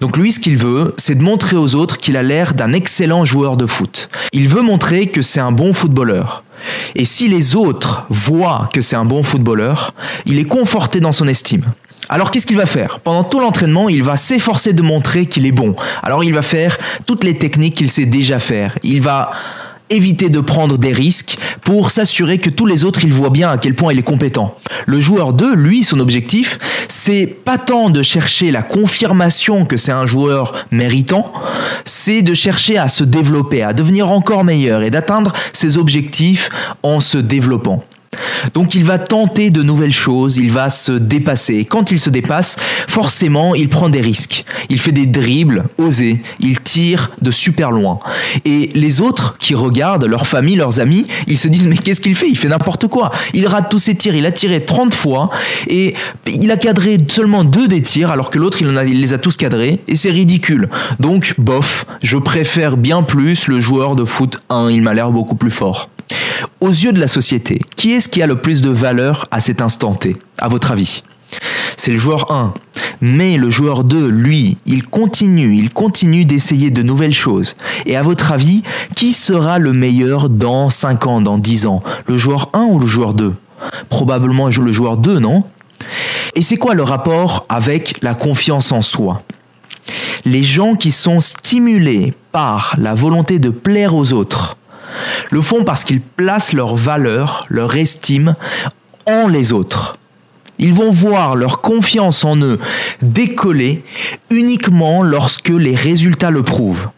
Donc 0.00 0.16
lui, 0.16 0.32
ce 0.32 0.40
qu'il 0.40 0.56
veut, 0.56 0.94
c'est 0.96 1.14
de 1.14 1.22
montrer 1.22 1.56
aux 1.56 1.74
autres 1.76 1.98
qu'il 1.98 2.16
a 2.16 2.22
l'air 2.22 2.54
d'un 2.54 2.72
excellent 2.72 3.24
joueur 3.24 3.56
de 3.56 3.66
foot. 3.66 4.08
Il 4.32 4.48
veut 4.48 4.62
montrer 4.62 5.06
que 5.06 5.22
c'est 5.22 5.40
un 5.40 5.52
bon 5.52 5.72
footballeur. 5.72 6.42
Et 6.94 7.04
si 7.04 7.28
les 7.28 7.54
autres 7.54 8.04
voient 8.08 8.68
que 8.72 8.80
c'est 8.80 8.96
un 8.96 9.04
bon 9.04 9.22
footballeur, 9.22 9.94
il 10.26 10.38
est 10.38 10.44
conforté 10.44 11.00
dans 11.00 11.12
son 11.12 11.28
estime. 11.28 11.64
Alors 12.08 12.30
qu'est-ce 12.30 12.46
qu'il 12.46 12.56
va 12.56 12.66
faire? 12.66 13.00
Pendant 13.00 13.24
tout 13.24 13.40
l'entraînement, 13.40 13.88
il 13.88 14.02
va 14.02 14.16
s'efforcer 14.16 14.72
de 14.72 14.82
montrer 14.82 15.26
qu'il 15.26 15.46
est 15.46 15.52
bon. 15.52 15.74
Alors 16.02 16.22
il 16.24 16.34
va 16.34 16.42
faire 16.42 16.76
toutes 17.06 17.24
les 17.24 17.38
techniques 17.38 17.76
qu'il 17.76 17.90
sait 17.90 18.06
déjà 18.06 18.38
faire. 18.38 18.78
Il 18.82 19.00
va 19.00 19.30
éviter 19.90 20.28
de 20.28 20.40
prendre 20.40 20.78
des 20.78 20.92
risques 20.92 21.38
pour 21.62 21.90
s'assurer 21.90 22.38
que 22.38 22.50
tous 22.50 22.66
les 22.66 22.84
autres 22.84 23.04
ils 23.04 23.12
voient 23.12 23.30
bien 23.30 23.50
à 23.50 23.58
quel 23.58 23.74
point 23.74 23.92
il 23.92 23.98
est 23.98 24.02
compétent. 24.02 24.56
Le 24.86 25.00
joueur 25.00 25.32
2, 25.32 25.54
lui, 25.54 25.84
son 25.84 26.00
objectif, 26.00 26.58
c'est 26.88 27.26
pas 27.26 27.58
tant 27.58 27.90
de 27.90 28.02
chercher 28.02 28.50
la 28.50 28.62
confirmation 28.62 29.66
que 29.66 29.76
c'est 29.76 29.92
un 29.92 30.06
joueur 30.06 30.66
méritant, 30.70 31.32
c'est 31.84 32.22
de 32.22 32.34
chercher 32.34 32.78
à 32.78 32.88
se 32.88 33.04
développer, 33.04 33.62
à 33.62 33.72
devenir 33.72 34.10
encore 34.10 34.44
meilleur 34.44 34.82
et 34.82 34.90
d'atteindre 34.90 35.32
ses 35.52 35.78
objectifs 35.78 36.50
en 36.82 37.00
se 37.00 37.18
développant. 37.18 37.84
Donc 38.52 38.74
il 38.74 38.84
va 38.84 38.98
tenter 38.98 39.50
de 39.50 39.62
nouvelles 39.62 39.92
choses, 39.92 40.36
il 40.36 40.50
va 40.50 40.70
se 40.70 40.92
dépasser. 40.92 41.64
Quand 41.64 41.90
il 41.90 41.98
se 41.98 42.10
dépasse, 42.10 42.56
forcément, 42.88 43.54
il 43.54 43.68
prend 43.68 43.88
des 43.88 44.00
risques. 44.00 44.44
Il 44.68 44.78
fait 44.80 44.92
des 44.92 45.06
dribbles 45.06 45.64
osés, 45.78 46.22
il 46.40 46.60
tire 46.60 47.12
de 47.22 47.30
super 47.30 47.70
loin. 47.70 47.98
Et 48.44 48.70
les 48.74 49.00
autres 49.00 49.36
qui 49.38 49.54
regardent, 49.54 50.04
leur 50.04 50.26
famille, 50.26 50.56
leurs 50.56 50.80
amis, 50.80 51.06
ils 51.26 51.38
se 51.38 51.48
disent 51.48 51.66
mais 51.66 51.76
qu'est-ce 51.76 52.00
qu'il 52.00 52.14
fait? 52.14 52.28
Il 52.28 52.38
fait 52.38 52.48
n'importe 52.48 52.86
quoi. 52.88 53.10
Il 53.32 53.46
rate 53.46 53.70
tous 53.70 53.78
ses 53.78 53.94
tirs, 53.94 54.14
il 54.14 54.26
a 54.26 54.32
tiré 54.32 54.60
30 54.60 54.94
fois 54.94 55.30
et 55.68 55.94
il 56.26 56.50
a 56.50 56.56
cadré 56.56 56.98
seulement 57.08 57.44
deux 57.44 57.68
des 57.68 57.82
tirs 57.82 58.10
alors 58.10 58.30
que 58.30 58.38
l'autre 58.38 58.58
il, 58.60 58.68
il 58.88 59.00
les 59.00 59.12
a 59.12 59.18
tous 59.18 59.36
cadrés 59.36 59.80
et 59.88 59.96
c'est 59.96 60.10
ridicule. 60.10 60.68
Donc 61.00 61.34
bof, 61.38 61.86
je 62.02 62.16
préfère 62.16 62.76
bien 62.76 63.02
plus 63.02 63.48
le 63.48 63.60
joueur 63.60 63.96
de 63.96 64.04
foot 64.04 64.38
1, 64.50 64.70
il 64.70 64.82
m'a 64.82 64.94
l'air 64.94 65.10
beaucoup 65.10 65.36
plus 65.36 65.50
fort. 65.50 65.88
Aux 66.64 66.70
yeux 66.70 66.94
de 66.94 66.98
la 66.98 67.08
société, 67.08 67.60
qui 67.76 67.92
est-ce 67.92 68.08
qui 68.08 68.22
a 68.22 68.26
le 68.26 68.40
plus 68.40 68.62
de 68.62 68.70
valeur 68.70 69.26
à 69.30 69.40
cet 69.40 69.60
instant 69.60 69.92
T, 69.92 70.16
à 70.38 70.48
votre 70.48 70.72
avis? 70.72 71.02
C'est 71.76 71.92
le 71.92 71.98
joueur 71.98 72.32
1. 72.32 72.54
Mais 73.02 73.36
le 73.36 73.50
joueur 73.50 73.84
2, 73.84 74.08
lui, 74.08 74.56
il 74.64 74.82
continue, 74.82 75.56
il 75.56 75.68
continue 75.68 76.24
d'essayer 76.24 76.70
de 76.70 76.80
nouvelles 76.80 77.12
choses. 77.12 77.54
Et 77.84 77.98
à 77.98 78.02
votre 78.02 78.32
avis, 78.32 78.62
qui 78.96 79.12
sera 79.12 79.58
le 79.58 79.74
meilleur 79.74 80.30
dans 80.30 80.70
5 80.70 81.06
ans, 81.06 81.20
dans 81.20 81.36
10 81.36 81.66
ans? 81.66 81.82
Le 82.06 82.16
joueur 82.16 82.48
1 82.54 82.62
ou 82.62 82.78
le 82.78 82.86
joueur 82.86 83.12
2 83.12 83.34
Probablement 83.90 84.46
le 84.46 84.72
joueur 84.72 84.96
2, 84.96 85.18
non? 85.18 85.44
Et 86.34 86.40
c'est 86.40 86.56
quoi 86.56 86.72
le 86.72 86.82
rapport 86.82 87.44
avec 87.50 87.98
la 88.00 88.14
confiance 88.14 88.72
en 88.72 88.80
soi? 88.80 89.22
Les 90.24 90.42
gens 90.42 90.76
qui 90.76 90.92
sont 90.92 91.20
stimulés 91.20 92.14
par 92.32 92.74
la 92.78 92.94
volonté 92.94 93.38
de 93.38 93.50
plaire 93.50 93.94
aux 93.94 94.14
autres, 94.14 94.56
le 95.30 95.42
font 95.42 95.64
parce 95.64 95.84
qu'ils 95.84 96.00
placent 96.00 96.52
leur 96.52 96.76
valeur, 96.76 97.40
leur 97.48 97.74
estime 97.76 98.34
en 99.06 99.28
les 99.28 99.52
autres. 99.52 99.98
Ils 100.58 100.72
vont 100.72 100.90
voir 100.90 101.34
leur 101.34 101.60
confiance 101.60 102.24
en 102.24 102.36
eux 102.38 102.58
décoller 103.02 103.82
uniquement 104.30 105.02
lorsque 105.02 105.48
les 105.48 105.74
résultats 105.74 106.30
le 106.30 106.42
prouvent. 106.42 106.88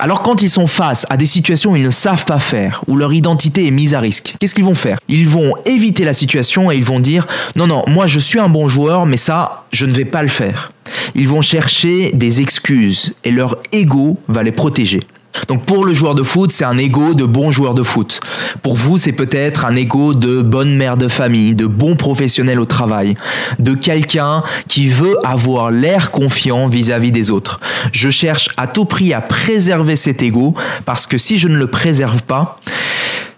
Alors 0.00 0.22
quand 0.22 0.40
ils 0.40 0.48
sont 0.48 0.66
face 0.66 1.06
à 1.10 1.18
des 1.18 1.26
situations 1.26 1.72
où 1.72 1.76
ils 1.76 1.82
ne 1.82 1.90
savent 1.90 2.24
pas 2.24 2.38
faire, 2.38 2.82
où 2.88 2.96
leur 2.96 3.12
identité 3.12 3.66
est 3.66 3.70
mise 3.70 3.92
à 3.92 4.00
risque, 4.00 4.34
qu'est-ce 4.40 4.54
qu'ils 4.54 4.64
vont 4.64 4.74
faire? 4.74 4.98
Ils 5.08 5.28
vont 5.28 5.54
éviter 5.66 6.06
la 6.06 6.14
situation 6.14 6.70
et 6.70 6.76
ils 6.76 6.84
vont 6.84 7.00
dire 7.00 7.26
non 7.54 7.66
non, 7.66 7.84
moi 7.86 8.06
je 8.06 8.18
suis 8.18 8.38
un 8.38 8.48
bon 8.48 8.66
joueur 8.66 9.04
mais 9.04 9.18
ça, 9.18 9.66
je 9.72 9.84
ne 9.84 9.92
vais 9.92 10.06
pas 10.06 10.22
le 10.22 10.28
faire. 10.28 10.72
Ils 11.14 11.28
vont 11.28 11.42
chercher 11.42 12.12
des 12.12 12.40
excuses 12.40 13.14
et 13.24 13.30
leur 13.30 13.58
ego 13.72 14.18
va 14.26 14.42
les 14.42 14.52
protéger. 14.52 15.00
Donc 15.48 15.64
pour 15.64 15.84
le 15.84 15.94
joueur 15.94 16.14
de 16.14 16.22
foot, 16.22 16.50
c'est 16.50 16.64
un 16.64 16.78
ego 16.78 17.14
de 17.14 17.24
bon 17.24 17.50
joueur 17.50 17.74
de 17.74 17.82
foot. 17.82 18.20
Pour 18.62 18.76
vous, 18.76 18.98
c'est 18.98 19.12
peut-être 19.12 19.64
un 19.64 19.76
ego 19.76 20.14
de 20.14 20.42
bonne 20.42 20.76
mère 20.76 20.96
de 20.96 21.08
famille, 21.08 21.54
de 21.54 21.66
bon 21.66 21.96
professionnel 21.96 22.60
au 22.60 22.66
travail, 22.66 23.14
de 23.58 23.74
quelqu'un 23.74 24.42
qui 24.68 24.88
veut 24.88 25.16
avoir 25.24 25.70
l'air 25.70 26.10
confiant 26.10 26.68
vis-à-vis 26.68 27.12
des 27.12 27.30
autres. 27.30 27.60
Je 27.92 28.10
cherche 28.10 28.50
à 28.56 28.66
tout 28.66 28.84
prix 28.84 29.12
à 29.12 29.20
préserver 29.20 29.96
cet 29.96 30.22
ego 30.22 30.54
parce 30.84 31.06
que 31.06 31.18
si 31.18 31.38
je 31.38 31.48
ne 31.48 31.56
le 31.56 31.66
préserve 31.66 32.22
pas, 32.22 32.58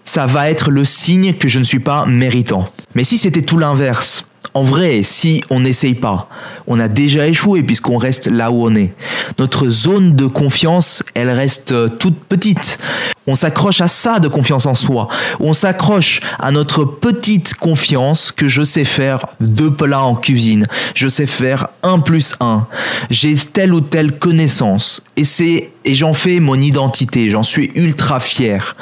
ça 0.05 0.25
va 0.25 0.49
être 0.49 0.69
le 0.69 0.85
signe 0.85 1.33
que 1.33 1.47
je 1.47 1.59
ne 1.59 1.63
suis 1.63 1.79
pas 1.79 2.05
méritant. 2.05 2.69
Mais 2.95 3.03
si 3.03 3.17
c'était 3.17 3.41
tout 3.41 3.57
l'inverse, 3.57 4.25
en 4.53 4.61
vrai, 4.61 5.01
si 5.03 5.43
on 5.49 5.61
n'essaye 5.61 5.95
pas, 5.95 6.29
on 6.67 6.79
a 6.79 6.87
déjà 6.87 7.27
échoué 7.27 7.63
puisqu'on 7.63 7.97
reste 7.97 8.27
là 8.27 8.51
où 8.51 8.65
on 8.65 8.75
est. 8.75 8.93
Notre 9.39 9.67
zone 9.69 10.15
de 10.15 10.27
confiance, 10.27 11.03
elle 11.15 11.29
reste 11.29 11.71
euh, 11.71 11.87
toute 11.87 12.19
petite. 12.19 12.77
On 13.25 13.35
s'accroche 13.35 13.81
à 13.81 13.87
ça 13.87 14.19
de 14.19 14.27
confiance 14.27 14.65
en 14.65 14.75
soi. 14.75 15.07
On 15.39 15.53
s'accroche 15.53 16.19
à 16.39 16.51
notre 16.51 16.83
petite 16.83 17.55
confiance 17.55 18.31
que 18.31 18.47
je 18.47 18.63
sais 18.63 18.85
faire 18.85 19.25
deux 19.39 19.73
plats 19.73 20.03
en 20.03 20.15
cuisine. 20.15 20.67
Je 20.93 21.07
sais 21.07 21.25
faire 21.25 21.69
un 21.81 21.99
plus 21.99 22.35
un. 22.39 22.67
J'ai 23.09 23.35
telle 23.35 23.73
ou 23.73 23.81
telle 23.81 24.19
connaissance. 24.19 25.01
Et 25.15 25.23
c'est, 25.23 25.71
et 25.85 25.95
j'en 25.95 26.13
fais 26.13 26.39
mon 26.39 26.59
identité. 26.59 27.29
J'en 27.29 27.43
suis 27.43 27.71
ultra 27.75 28.19
fier. 28.19 28.75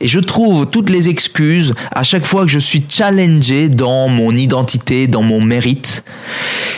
Et 0.00 0.06
je 0.06 0.20
trouve 0.20 0.66
toutes 0.66 0.90
les 0.90 1.08
excuses 1.08 1.74
à 1.90 2.02
chaque 2.02 2.24
fois 2.24 2.42
que 2.42 2.50
je 2.50 2.58
suis 2.58 2.84
challengé 2.88 3.68
dans 3.68 4.08
mon 4.08 4.36
identité, 4.36 5.08
dans 5.08 5.22
mon 5.22 5.40
mérite. 5.40 6.04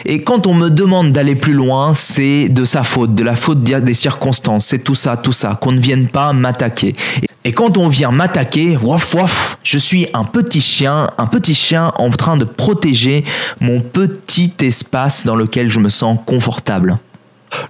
Et 0.07 0.23
quand 0.23 0.47
on 0.47 0.55
me 0.55 0.71
demande 0.71 1.13
d'aller 1.13 1.35
plus 1.35 1.53
loin, 1.53 1.93
c'est 1.93 2.49
de 2.49 2.65
sa 2.65 2.83
faute, 2.83 3.15
de 3.15 3.23
la 3.23 3.37
faute 3.37 3.61
des 3.61 3.95
circonstances. 3.95 4.67
C'est 4.67 4.79
tout 4.79 4.95
ça, 4.95 5.17
tout 5.17 5.33
ça. 5.33 5.59
Qu'on 5.61 5.73
ne 5.73 5.81
vienne 5.81 6.09
pas 6.09 6.33
m'attaquer. 6.33 6.95
Et 7.45 7.53
quand 7.53 7.79
on 7.79 7.89
vient 7.89 8.11
m'attaquer, 8.11 8.77
waf 8.77 9.15
waf, 9.15 9.59
je 9.65 9.79
suis 9.79 10.07
un 10.15 10.25
petit 10.25 10.61
chien, 10.61 11.11
un 11.19 11.27
petit 11.27 11.55
chien 11.55 11.93
en 11.97 12.11
train 12.11 12.37
de 12.37 12.45
protéger 12.45 13.25
mon 13.61 13.81
petit 13.81 14.53
espace 14.61 15.25
dans 15.25 15.37
lequel 15.37 15.71
je 15.71 15.81
me 15.81 15.89
sens 15.89 16.19
confortable. 16.27 16.99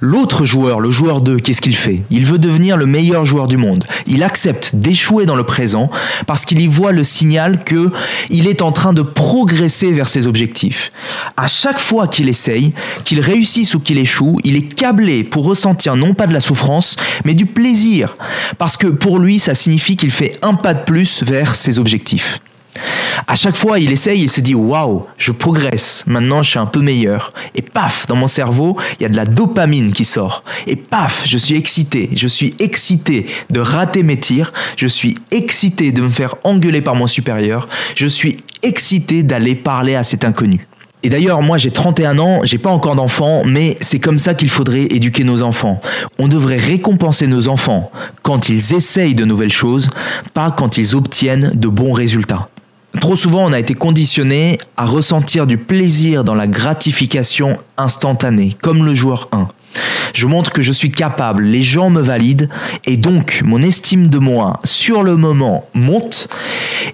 L'autre 0.00 0.44
joueur, 0.44 0.80
le 0.80 0.90
joueur 0.90 1.22
2, 1.22 1.38
qu'est-ce 1.38 1.60
qu'il 1.60 1.76
fait? 1.76 2.02
Il 2.10 2.24
veut 2.24 2.38
devenir 2.38 2.76
le 2.76 2.86
meilleur 2.86 3.24
joueur 3.24 3.46
du 3.46 3.56
monde. 3.56 3.84
Il 4.06 4.22
accepte 4.22 4.74
d'échouer 4.74 5.26
dans 5.26 5.36
le 5.36 5.44
présent 5.44 5.90
parce 6.26 6.44
qu'il 6.44 6.60
y 6.60 6.66
voit 6.66 6.92
le 6.92 7.04
signal 7.04 7.64
que 7.64 7.90
il 8.28 8.46
est 8.46 8.62
en 8.62 8.72
train 8.72 8.92
de 8.92 9.02
progresser 9.02 9.90
vers 9.90 10.08
ses 10.08 10.26
objectifs. 10.26 10.92
À 11.36 11.46
chaque 11.46 11.78
fois 11.78 12.08
qu'il 12.08 12.28
essaye, 12.28 12.72
qu'il 13.04 13.20
réussisse 13.20 13.74
ou 13.74 13.80
qu'il 13.80 13.98
échoue, 13.98 14.38
il 14.44 14.56
est 14.56 14.74
câblé 14.74 15.24
pour 15.24 15.44
ressentir 15.44 15.96
non 15.96 16.14
pas 16.14 16.26
de 16.26 16.32
la 16.32 16.40
souffrance, 16.40 16.96
mais 17.24 17.34
du 17.34 17.46
plaisir. 17.46 18.16
Parce 18.58 18.76
que 18.76 18.86
pour 18.86 19.18
lui, 19.18 19.38
ça 19.38 19.54
signifie 19.54 19.96
qu'il 19.96 20.10
fait 20.10 20.38
un 20.42 20.54
pas 20.54 20.74
de 20.74 20.84
plus 20.84 21.22
vers 21.22 21.54
ses 21.54 21.78
objectifs. 21.78 22.40
À 23.26 23.34
chaque 23.34 23.56
fois, 23.56 23.78
il 23.78 23.90
essaye, 23.92 24.22
il 24.22 24.30
se 24.30 24.40
dit 24.40 24.54
waouh, 24.54 25.06
je 25.18 25.32
progresse. 25.32 26.04
Maintenant, 26.06 26.42
je 26.42 26.50
suis 26.50 26.58
un 26.58 26.66
peu 26.66 26.80
meilleur. 26.80 27.32
Et 27.54 27.62
paf, 27.62 28.06
dans 28.06 28.16
mon 28.16 28.26
cerveau, 28.26 28.76
il 28.98 29.02
y 29.02 29.06
a 29.06 29.08
de 29.08 29.16
la 29.16 29.26
dopamine 29.26 29.92
qui 29.92 30.04
sort. 30.04 30.44
Et 30.66 30.76
paf, 30.76 31.24
je 31.26 31.38
suis 31.38 31.56
excité. 31.56 32.10
Je 32.14 32.28
suis 32.28 32.52
excité 32.58 33.26
de 33.50 33.60
rater 33.60 34.02
mes 34.02 34.18
tirs. 34.18 34.52
Je 34.76 34.86
suis 34.86 35.16
excité 35.30 35.92
de 35.92 36.02
me 36.02 36.08
faire 36.08 36.36
engueuler 36.44 36.80
par 36.80 36.94
mon 36.94 37.06
supérieur. 37.06 37.68
Je 37.94 38.06
suis 38.06 38.38
excité 38.62 39.22
d'aller 39.22 39.54
parler 39.54 39.94
à 39.94 40.02
cet 40.02 40.24
inconnu. 40.24 40.66
Et 41.02 41.08
d'ailleurs, 41.08 41.40
moi 41.40 41.56
j'ai 41.56 41.70
31 41.70 42.18
ans, 42.18 42.40
j'ai 42.42 42.58
pas 42.58 42.70
encore 42.70 42.94
d'enfants, 42.94 43.42
mais 43.46 43.78
c'est 43.80 43.98
comme 43.98 44.18
ça 44.18 44.34
qu'il 44.34 44.50
faudrait 44.50 44.82
éduquer 44.82 45.24
nos 45.24 45.40
enfants. 45.40 45.80
On 46.18 46.28
devrait 46.28 46.58
récompenser 46.58 47.26
nos 47.26 47.48
enfants 47.48 47.90
quand 48.22 48.50
ils 48.50 48.74
essayent 48.74 49.14
de 49.14 49.24
nouvelles 49.24 49.52
choses, 49.52 49.88
pas 50.34 50.50
quand 50.50 50.76
ils 50.76 50.94
obtiennent 50.94 51.52
de 51.54 51.68
bons 51.68 51.92
résultats. 51.92 52.49
Trop 52.98 53.14
souvent, 53.14 53.44
on 53.44 53.52
a 53.52 53.58
été 53.58 53.74
conditionné 53.74 54.58
à 54.76 54.84
ressentir 54.84 55.46
du 55.46 55.58
plaisir 55.58 56.24
dans 56.24 56.34
la 56.34 56.48
gratification 56.48 57.58
instantanée, 57.76 58.56
comme 58.60 58.84
le 58.84 58.94
joueur 58.94 59.28
1. 59.32 59.48
Je 60.12 60.26
montre 60.26 60.52
que 60.52 60.62
je 60.62 60.72
suis 60.72 60.90
capable, 60.90 61.44
les 61.44 61.62
gens 61.62 61.90
me 61.90 62.00
valident 62.00 62.48
et 62.84 62.96
donc 62.96 63.42
mon 63.44 63.62
estime 63.62 64.08
de 64.08 64.18
moi 64.18 64.58
sur 64.64 65.04
le 65.04 65.16
moment 65.16 65.68
monte. 65.72 66.28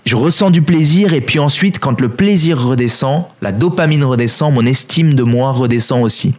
Je 0.04 0.16
ressens 0.16 0.50
du 0.50 0.60
plaisir 0.60 1.14
et 1.14 1.22
puis 1.22 1.38
ensuite 1.38 1.78
quand 1.78 1.98
le 2.00 2.10
plaisir 2.10 2.62
redescend, 2.62 3.24
la 3.40 3.52
dopamine 3.52 4.04
redescend, 4.04 4.52
mon 4.52 4.66
estime 4.66 5.14
de 5.14 5.22
moi 5.22 5.52
redescend 5.52 6.04
aussi. 6.04 6.34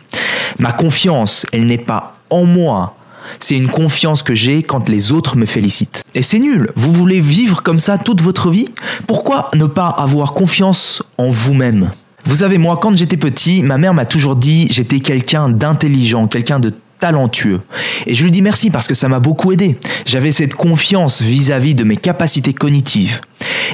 Ma 0.59 0.71
confiance, 0.71 1.47
elle 1.51 1.65
n'est 1.65 1.79
pas 1.79 2.13
en 2.29 2.45
moi, 2.45 2.95
c'est 3.39 3.55
une 3.55 3.67
confiance 3.67 4.23
que 4.23 4.35
j'ai 4.35 4.63
quand 4.63 4.89
les 4.89 5.11
autres 5.11 5.37
me 5.37 5.45
félicitent. 5.45 6.03
Et 6.15 6.21
c'est 6.21 6.39
nul. 6.39 6.71
Vous 6.75 6.91
voulez 6.91 7.21
vivre 7.21 7.63
comme 7.63 7.79
ça 7.79 7.97
toute 7.97 8.21
votre 8.21 8.49
vie? 8.49 8.69
Pourquoi 9.05 9.49
ne 9.53 9.65
pas 9.65 9.87
avoir 9.87 10.33
confiance 10.33 11.03
en 11.17 11.29
vous-même? 11.29 11.91
Vous 12.25 12.37
savez, 12.37 12.57
moi, 12.57 12.77
quand 12.81 12.95
j'étais 12.95 13.17
petit, 13.17 13.63
ma 13.63 13.77
mère 13.77 13.93
m'a 13.93 14.05
toujours 14.05 14.35
dit 14.35 14.67
j'étais 14.69 14.99
quelqu'un 14.99 15.49
d'intelligent, 15.49 16.27
quelqu'un 16.27 16.59
de 16.59 16.73
talentueux. 16.99 17.61
Et 18.05 18.13
je 18.13 18.23
lui 18.23 18.31
dis 18.31 18.41
merci 18.41 18.69
parce 18.69 18.87
que 18.87 18.95
ça 18.95 19.07
m'a 19.07 19.19
beaucoup 19.19 19.51
aidé. 19.51 19.77
J'avais 20.05 20.31
cette 20.31 20.55
confiance 20.55 21.21
vis-à-vis 21.21 21.75
de 21.75 21.83
mes 21.83 21.95
capacités 21.95 22.53
cognitives. 22.53 23.21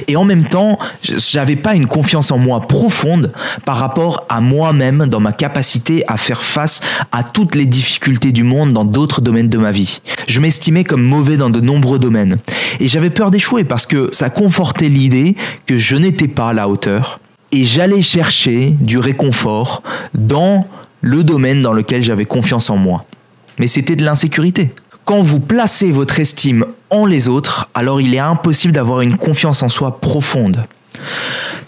Et 0.08 0.16
en 0.16 0.24
même 0.24 0.44
temps, 0.44 0.78
j'avais 1.02 1.56
pas 1.56 1.74
une 1.74 1.86
confiance 1.86 2.30
en 2.30 2.38
moi 2.38 2.60
profonde 2.60 3.32
par 3.64 3.76
rapport 3.76 4.26
à 4.28 4.40
moi-même 4.40 5.06
dans 5.06 5.20
ma 5.20 5.32
capacité 5.32 6.04
à 6.08 6.16
faire 6.16 6.42
face 6.42 6.80
à 7.12 7.22
toutes 7.22 7.54
les 7.54 7.66
difficultés 7.66 8.32
du 8.32 8.44
monde 8.44 8.72
dans 8.72 8.84
d'autres 8.84 9.20
domaines 9.20 9.48
de 9.48 9.58
ma 9.58 9.70
vie. 9.70 10.00
Je 10.28 10.40
m'estimais 10.40 10.84
comme 10.84 11.02
mauvais 11.02 11.36
dans 11.36 11.50
de 11.50 11.60
nombreux 11.60 11.98
domaines. 11.98 12.38
Et 12.80 12.88
j'avais 12.88 13.10
peur 13.10 13.30
d'échouer 13.30 13.64
parce 13.64 13.86
que 13.86 14.08
ça 14.12 14.30
confortait 14.30 14.88
l'idée 14.88 15.36
que 15.66 15.78
je 15.78 15.96
n'étais 15.96 16.28
pas 16.28 16.50
à 16.50 16.52
la 16.52 16.68
hauteur. 16.68 17.20
Et 17.52 17.64
j'allais 17.64 18.02
chercher 18.02 18.70
du 18.80 18.98
réconfort 18.98 19.82
dans 20.14 20.66
le 21.00 21.22
domaine 21.22 21.62
dans 21.62 21.72
lequel 21.72 22.02
j'avais 22.02 22.24
confiance 22.24 22.70
en 22.70 22.76
moi. 22.76 23.04
Mais 23.58 23.66
c'était 23.66 23.94
de 23.94 24.04
l'insécurité. 24.04 24.72
Quand 25.04 25.20
vous 25.20 25.38
placez 25.38 25.92
votre 25.92 26.18
estime 26.18 26.64
en 26.88 27.04
les 27.04 27.28
autres, 27.28 27.68
alors 27.74 28.00
il 28.00 28.14
est 28.14 28.20
impossible 28.20 28.72
d'avoir 28.72 29.02
une 29.02 29.18
confiance 29.18 29.62
en 29.62 29.68
soi 29.68 30.00
profonde. 30.00 30.62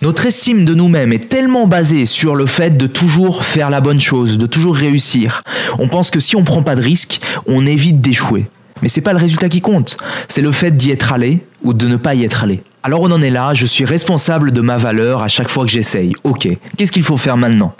Notre 0.00 0.24
estime 0.24 0.64
de 0.64 0.72
nous-mêmes 0.72 1.12
est 1.12 1.28
tellement 1.28 1.66
basée 1.66 2.06
sur 2.06 2.34
le 2.34 2.46
fait 2.46 2.78
de 2.78 2.86
toujours 2.86 3.44
faire 3.44 3.68
la 3.68 3.82
bonne 3.82 4.00
chose, 4.00 4.38
de 4.38 4.46
toujours 4.46 4.74
réussir. 4.74 5.42
On 5.78 5.88
pense 5.88 6.10
que 6.10 6.18
si 6.18 6.34
on 6.34 6.40
ne 6.40 6.46
prend 6.46 6.62
pas 6.62 6.76
de 6.76 6.82
risque, 6.82 7.20
on 7.46 7.66
évite 7.66 8.00
d'échouer. 8.00 8.46
Mais 8.80 8.88
c'est 8.88 9.02
pas 9.02 9.12
le 9.12 9.18
résultat 9.18 9.50
qui 9.50 9.60
compte, 9.60 9.98
c'est 10.28 10.42
le 10.42 10.52
fait 10.52 10.70
d'y 10.70 10.90
être 10.90 11.12
allé 11.12 11.40
ou 11.62 11.74
de 11.74 11.88
ne 11.88 11.96
pas 11.96 12.14
y 12.14 12.24
être 12.24 12.42
allé. 12.42 12.62
Alors 12.82 13.02
on 13.02 13.10
en 13.10 13.20
est 13.20 13.30
là, 13.30 13.52
je 13.52 13.66
suis 13.66 13.84
responsable 13.84 14.50
de 14.50 14.62
ma 14.62 14.78
valeur 14.78 15.22
à 15.22 15.28
chaque 15.28 15.50
fois 15.50 15.64
que 15.64 15.70
j'essaye. 15.70 16.14
Ok, 16.24 16.48
qu'est-ce 16.78 16.92
qu'il 16.92 17.04
faut 17.04 17.16
faire 17.18 17.36
maintenant? 17.36 17.74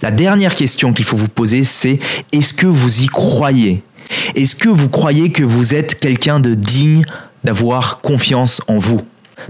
La 0.00 0.12
dernière 0.12 0.54
question 0.54 0.92
qu'il 0.92 1.04
faut 1.04 1.16
vous 1.16 1.28
poser, 1.28 1.64
c'est 1.64 1.98
est-ce 2.32 2.54
que 2.54 2.66
vous 2.66 3.02
y 3.02 3.06
croyez? 3.06 3.82
Est-ce 4.34 4.56
que 4.56 4.68
vous 4.68 4.88
croyez 4.88 5.30
que 5.30 5.44
vous 5.44 5.74
êtes 5.74 5.98
quelqu'un 5.98 6.40
de 6.40 6.54
digne 6.54 7.04
d'avoir 7.44 8.00
confiance 8.00 8.60
en 8.68 8.76
vous? 8.76 9.00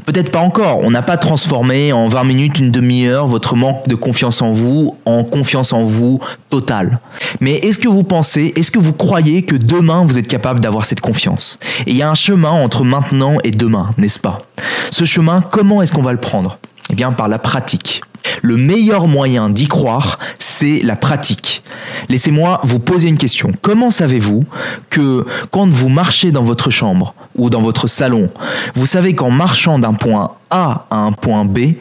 Peut-être 0.07 0.31
pas 0.31 0.40
encore, 0.40 0.79
on 0.79 0.90
n'a 0.90 1.03
pas 1.03 1.16
transformé 1.16 1.92
en 1.92 2.09
20 2.09 2.25
minutes, 2.25 2.59
une 2.59 2.70
demi-heure 2.70 3.27
votre 3.27 3.57
manque 3.57 3.87
de 3.88 3.94
confiance 3.94 4.42
en 4.42 4.53
vous 4.53 4.96
en 5.05 5.25
confiance 5.25 5.72
en 5.72 5.85
vous 5.85 6.20
totale. 6.51 6.98
Mais 7.40 7.57
est-ce 7.57 7.79
que 7.79 7.88
vous 7.88 8.03
pensez, 8.03 8.53
est-ce 8.57 8.70
que 8.70 8.79
vous 8.79 8.92
croyez 8.92 9.42
que 9.42 9.55
demain 9.55 10.05
vous 10.07 10.18
êtes 10.18 10.29
capable 10.29 10.61
d'avoir 10.61 10.87
cette 10.87 11.01
confiance? 11.01 11.59
Et 11.87 11.90
il 11.90 11.96
y 11.96 12.03
a 12.03 12.11
un 12.11 12.14
chemin 12.14 12.51
entre 12.51 12.85
maintenant 12.85 13.37
et 13.44 13.51
demain, 13.51 13.90
n'est-ce 13.98 14.20
pas? 14.20 14.42
Ce 14.90 15.05
chemin, 15.05 15.40
comment 15.40 15.83
est-ce 15.83 15.92
qu'on 15.92 16.03
va 16.03 16.12
le 16.12 16.20
prendre? 16.20 16.59
Eh 16.90 16.94
bien 16.94 17.12
par 17.12 17.29
la 17.29 17.38
pratique. 17.38 18.03
Le 18.43 18.57
meilleur 18.57 19.09
moyen 19.09 19.51
d'y 19.51 19.69
croire, 19.69 20.19
c'est 20.39 20.81
la 20.83 20.97
pratique. 20.97 21.63
Laissez-moi 22.09 22.61
vous 22.65 22.79
poser 22.79 23.09
une 23.09 23.19
question. 23.19 23.53
Comment 23.63 23.91
savez-vous 23.91 24.45
que 24.91 25.27
quand 25.51 25.69
vous 25.69 25.89
marchez 25.89 26.33
dans 26.33 26.43
votre 26.43 26.71
chambre 26.71 27.15
ou 27.35 27.51
dans 27.51 27.61
votre 27.61 27.87
salon, 27.87 28.31
vous 28.75 28.87
savez 28.87 29.15
qu'en 29.15 29.31
marchant 29.31 29.79
d'un 29.79 29.95
point 29.95 30.33
A 30.51 30.87
à 30.91 30.97
un 30.97 31.13
point 31.13 31.45
B, 31.45 31.75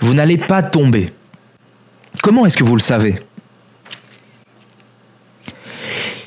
vous 0.00 0.14
n'allez 0.14 0.38
pas 0.38 0.62
tomber? 0.62 1.12
Comment 2.22 2.46
est-ce 2.46 2.56
que 2.56 2.64
vous 2.64 2.76
le 2.76 2.80
savez? 2.80 3.16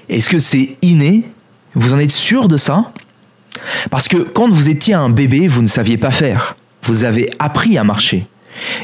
Est-ce 0.10 0.30
que 0.30 0.40
c'est 0.40 0.78
inné? 0.82 1.24
Vous 1.74 1.94
en 1.94 2.00
êtes 2.00 2.12
sûr 2.12 2.48
de 2.48 2.58
ça? 2.58 2.92
Parce 3.90 4.08
que 4.08 4.18
quand 4.18 4.50
vous 4.50 4.70
étiez 4.70 4.94
un 4.94 5.10
bébé, 5.10 5.48
vous 5.48 5.62
ne 5.62 5.68
saviez 5.68 5.98
pas 5.98 6.12
faire. 6.12 6.56
Vous 6.84 7.04
avez 7.04 7.30
appris 7.40 7.78
à 7.78 7.84
marcher. 7.84 8.26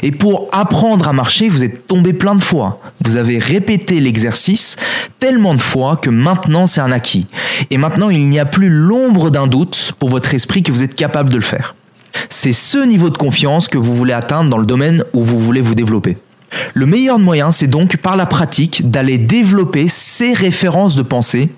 Et 0.02 0.10
pour 0.10 0.48
apprendre 0.52 1.08
à 1.08 1.12
marcher, 1.12 1.48
vous 1.48 1.64
êtes 1.64 1.86
tombé 1.86 2.12
plein 2.12 2.34
de 2.34 2.42
fois. 2.42 2.80
Vous 3.04 3.16
avez 3.16 3.38
répété 3.38 4.00
l'exercice 4.00 4.76
tellement 5.18 5.54
de 5.54 5.60
fois 5.60 5.96
que 5.96 6.10
maintenant 6.10 6.66
c'est 6.66 6.80
un 6.80 6.92
acquis. 6.92 7.26
Et 7.70 7.78
maintenant 7.78 8.10
il 8.10 8.28
n'y 8.28 8.38
a 8.38 8.44
plus 8.44 8.70
l'ombre 8.70 9.30
d'un 9.30 9.46
doute 9.46 9.92
pour 9.98 10.08
votre 10.08 10.34
esprit 10.34 10.62
que 10.62 10.72
vous 10.72 10.82
êtes 10.82 10.94
capable 10.94 11.30
de 11.30 11.36
le 11.36 11.42
faire. 11.42 11.74
C'est 12.28 12.52
ce 12.52 12.78
niveau 12.78 13.10
de 13.10 13.18
confiance 13.18 13.68
que 13.68 13.78
vous 13.78 13.94
voulez 13.94 14.12
atteindre 14.12 14.50
dans 14.50 14.58
le 14.58 14.66
domaine 14.66 15.04
où 15.12 15.22
vous 15.22 15.38
voulez 15.38 15.60
vous 15.60 15.74
développer. 15.74 16.16
Le 16.74 16.86
meilleur 16.86 17.18
moyen, 17.18 17.50
c'est 17.50 17.66
donc 17.66 17.96
par 17.96 18.16
la 18.16 18.26
pratique 18.26 18.90
d'aller 18.90 19.18
développer 19.18 19.88
ces 19.88 20.32
références 20.32 20.96
de 20.96 21.02
pensée, 21.02 21.48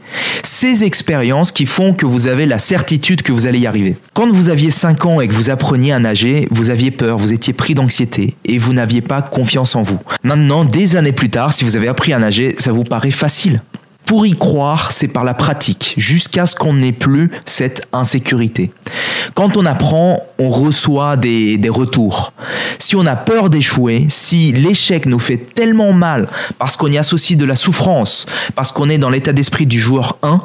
ces 0.42 0.84
expériences 0.84 1.52
qui 1.52 1.66
font 1.66 1.94
que 1.94 2.06
vous 2.06 2.28
avez 2.28 2.46
la 2.46 2.58
certitude 2.58 3.22
que 3.22 3.32
vous 3.32 3.46
allez 3.46 3.60
y 3.60 3.66
arriver. 3.66 3.96
Quand 4.14 4.30
vous 4.30 4.48
aviez 4.48 4.70
5 4.70 5.04
ans 5.06 5.20
et 5.20 5.28
que 5.28 5.34
vous 5.34 5.50
appreniez 5.50 5.92
à 5.92 5.98
nager, 5.98 6.48
vous 6.50 6.70
aviez 6.70 6.90
peur, 6.90 7.18
vous 7.18 7.32
étiez 7.32 7.52
pris 7.52 7.74
d'anxiété 7.74 8.34
et 8.44 8.58
vous 8.58 8.72
n'aviez 8.72 9.00
pas 9.00 9.22
confiance 9.22 9.76
en 9.76 9.82
vous. 9.82 9.98
Maintenant, 10.22 10.64
des 10.64 10.96
années 10.96 11.12
plus 11.12 11.30
tard, 11.30 11.52
si 11.52 11.64
vous 11.64 11.76
avez 11.76 11.88
appris 11.88 12.12
à 12.12 12.18
nager, 12.18 12.54
ça 12.58 12.72
vous 12.72 12.84
paraît 12.84 13.10
facile. 13.10 13.60
Pour 14.06 14.24
y 14.24 14.34
croire, 14.34 14.92
c'est 14.92 15.08
par 15.08 15.24
la 15.24 15.34
pratique, 15.34 15.94
jusqu'à 15.96 16.46
ce 16.46 16.54
qu'on 16.54 16.74
n'ait 16.74 16.92
plus 16.92 17.32
cette 17.44 17.88
insécurité. 17.92 18.70
Quand 19.34 19.56
on 19.56 19.66
apprend, 19.66 20.22
on 20.38 20.48
reçoit 20.48 21.16
des, 21.16 21.60
retours. 21.68 22.32
Si 22.78 22.94
on 22.94 23.04
a 23.04 23.16
peur 23.16 23.50
d'échouer, 23.50 24.06
si 24.08 24.52
l'échec 24.52 25.06
nous 25.06 25.18
fait 25.18 25.38
tellement 25.38 25.92
mal 25.92 26.28
parce 26.56 26.76
qu'on 26.76 26.90
y 26.90 26.98
associe 26.98 27.36
de 27.36 27.44
la 27.44 27.56
souffrance, 27.56 28.26
parce 28.54 28.70
qu'on 28.70 28.88
est 28.88 28.98
dans 28.98 29.10
l'état 29.10 29.32
d'esprit 29.32 29.66
du 29.66 29.80
joueur 29.80 30.18
1, 30.22 30.40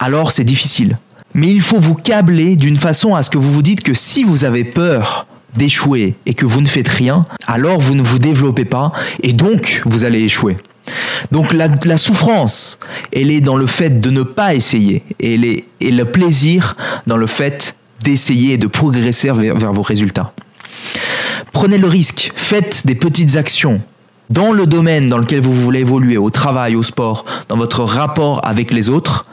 alors 0.00 0.32
c'est 0.32 0.42
difficile. 0.42 0.98
Mais 1.32 1.46
il 1.46 1.62
faut 1.62 1.78
vous 1.78 1.94
câbler 1.94 2.56
d'une 2.56 2.76
façon 2.76 3.14
à 3.14 3.22
ce 3.22 3.30
que 3.30 3.38
vous 3.38 3.52
vous 3.52 3.62
dites 3.62 3.84
que 3.84 3.94
si 3.94 4.24
vous 4.24 4.44
avez 4.44 4.64
peur 4.64 5.26
d'échouer 5.56 6.16
et 6.26 6.34
que 6.34 6.44
vous 6.44 6.60
ne 6.60 6.66
faites 6.66 6.88
rien, 6.88 7.24
alors 7.46 7.78
vous 7.78 7.94
ne 7.94 8.02
vous 8.02 8.18
développez 8.18 8.64
pas 8.64 8.90
et 9.22 9.32
donc 9.32 9.80
vous 9.86 10.02
allez 10.02 10.22
échouer. 10.22 10.56
Donc 11.30 11.52
la, 11.52 11.96
souffrance, 11.96 12.78
elle 13.12 13.30
est 13.30 13.40
dans 13.40 13.56
le 13.56 13.66
fait 13.66 14.00
de 14.00 14.10
ne 14.10 14.22
pas 14.22 14.54
essayer, 14.54 15.02
et, 15.18 15.64
et 15.80 15.90
le 15.90 16.04
plaisir 16.04 16.76
dans 17.06 17.16
le 17.16 17.26
fait 17.26 17.76
d'essayer 18.02 18.54
et 18.54 18.58
de 18.58 18.66
progresser 18.66 19.30
vers 19.32 19.72
vos 19.72 19.82
résultats. 19.82 20.32
Prenez 21.52 21.78
le 21.78 21.88
risque, 21.88 22.32
faites 22.34 22.86
des 22.86 22.94
petites 22.94 23.36
actions, 23.36 23.80
dans 24.30 24.52
le 24.52 24.66
domaine 24.66 25.08
dans 25.08 25.18
lequel 25.18 25.40
vous 25.40 25.52
voulez 25.52 25.80
évoluer, 25.80 26.16
au 26.16 26.30
travail, 26.30 26.76
au 26.76 26.82
sport, 26.82 27.24
dans 27.48 27.56
votre 27.56 27.82
rapport 27.82 28.40
avec 28.44 28.72
les 28.72 28.88
autres, 28.88 29.26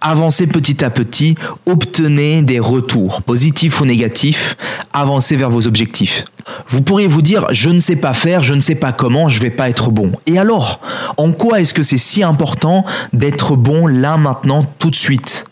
avancez 0.00 0.46
petit 0.46 0.84
à 0.84 0.90
petit, 0.90 1.34
obtenez 1.66 2.42
des 2.42 2.60
retours, 2.60 3.22
positifs 3.22 3.80
ou 3.80 3.84
négatifs, 3.84 4.56
avancez 4.92 5.36
vers 5.36 5.50
vos 5.50 5.66
objectifs. 5.66 6.24
Vous 6.68 6.82
pourriez 6.82 7.08
vous 7.08 7.22
dire, 7.22 7.46
je 7.50 7.68
ne 7.68 7.80
sais 7.80 7.96
pas 7.96 8.14
faire, 8.14 8.42
je 8.42 8.54
ne 8.54 8.60
sais 8.60 8.76
pas 8.76 8.92
comment, 8.92 9.28
je 9.28 9.40
vais 9.40 9.50
pas 9.50 9.68
être 9.68 9.90
bon. 9.90 10.12
Et 10.26 10.38
alors, 10.38 10.80
en 11.16 11.32
quoi 11.32 11.60
est-ce 11.60 11.74
que 11.74 11.82
c'est 11.82 11.98
si 11.98 12.22
important 12.22 12.84
d'être 13.12 13.56
bon 13.56 13.86
là, 13.86 14.16
maintenant, 14.16 14.64
tout 14.78 14.90
de 14.90 14.96
suite? 14.96 15.47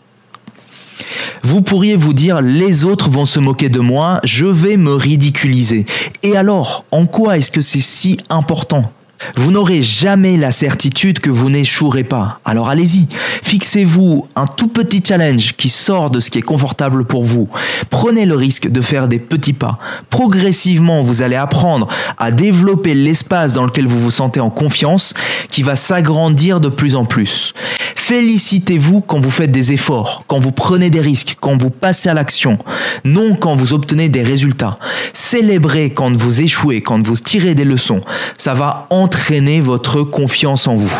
Vous 1.43 1.61
pourriez 1.61 1.95
vous 1.95 2.13
dire 2.13 2.41
les 2.41 2.85
autres 2.85 3.09
vont 3.09 3.25
se 3.25 3.39
moquer 3.39 3.69
de 3.69 3.79
moi, 3.79 4.19
je 4.23 4.45
vais 4.45 4.77
me 4.77 4.93
ridiculiser. 4.93 5.85
Et 6.23 6.37
alors, 6.37 6.85
en 6.91 7.05
quoi 7.05 7.37
est-ce 7.37 7.51
que 7.51 7.61
c'est 7.61 7.81
si 7.81 8.19
important? 8.29 8.91
Vous 9.35 9.51
n'aurez 9.51 9.81
jamais 9.81 10.37
la 10.37 10.51
certitude 10.51 11.19
que 11.19 11.29
vous 11.29 11.49
n'échouerez 11.49 12.03
pas. 12.03 12.39
Alors 12.45 12.69
allez-y, 12.69 13.07
fixez-vous 13.43 14.27
un 14.35 14.45
tout 14.45 14.67
petit 14.67 15.03
challenge 15.05 15.55
qui 15.55 15.69
sort 15.69 16.09
de 16.09 16.19
ce 16.19 16.29
qui 16.29 16.39
est 16.39 16.43
confortable 16.43 17.05
pour 17.05 17.23
vous. 17.23 17.49
Prenez 17.89 18.25
le 18.25 18.35
risque 18.35 18.69
de 18.69 18.81
faire 18.81 19.07
des 19.07 19.19
petits 19.19 19.53
pas. 19.53 19.77
Progressivement, 20.09 21.01
vous 21.01 21.21
allez 21.21 21.35
apprendre 21.35 21.87
à 22.17 22.31
développer 22.31 22.93
l'espace 22.93 23.53
dans 23.53 23.65
lequel 23.65 23.87
vous 23.87 23.99
vous 23.99 24.11
sentez 24.11 24.39
en 24.39 24.49
confiance 24.49 25.13
qui 25.49 25.63
va 25.63 25.75
s'agrandir 25.75 26.59
de 26.59 26.69
plus 26.69 26.95
en 26.95 27.05
plus. 27.05 27.53
Félicitez-vous 27.95 29.01
quand 29.01 29.19
vous 29.19 29.31
faites 29.31 29.51
des 29.51 29.73
efforts, 29.73 30.23
quand 30.27 30.39
vous 30.39 30.53
prenez 30.53 30.89
des 30.89 31.01
risques, 31.01 31.35
quand 31.41 31.61
vous 31.61 31.69
passez 31.69 32.07
à 32.07 32.13
l'action, 32.13 32.57
non 33.03 33.35
quand 33.35 33.55
vous 33.55 33.73
obtenez 33.73 34.07
des 34.07 34.23
résultats. 34.23 34.79
Célébrez 35.11 35.89
quand 35.89 36.15
vous 36.15 36.41
échouez, 36.41 36.81
quand 36.81 37.05
vous 37.05 37.17
tirez 37.17 37.53
des 37.53 37.65
leçons. 37.65 38.01
Ça 38.37 38.53
va 38.53 38.87
entraîner 39.07 39.61
votre 39.61 40.03
confiance 40.03 40.67
en 40.67 40.75
vous. 40.75 40.93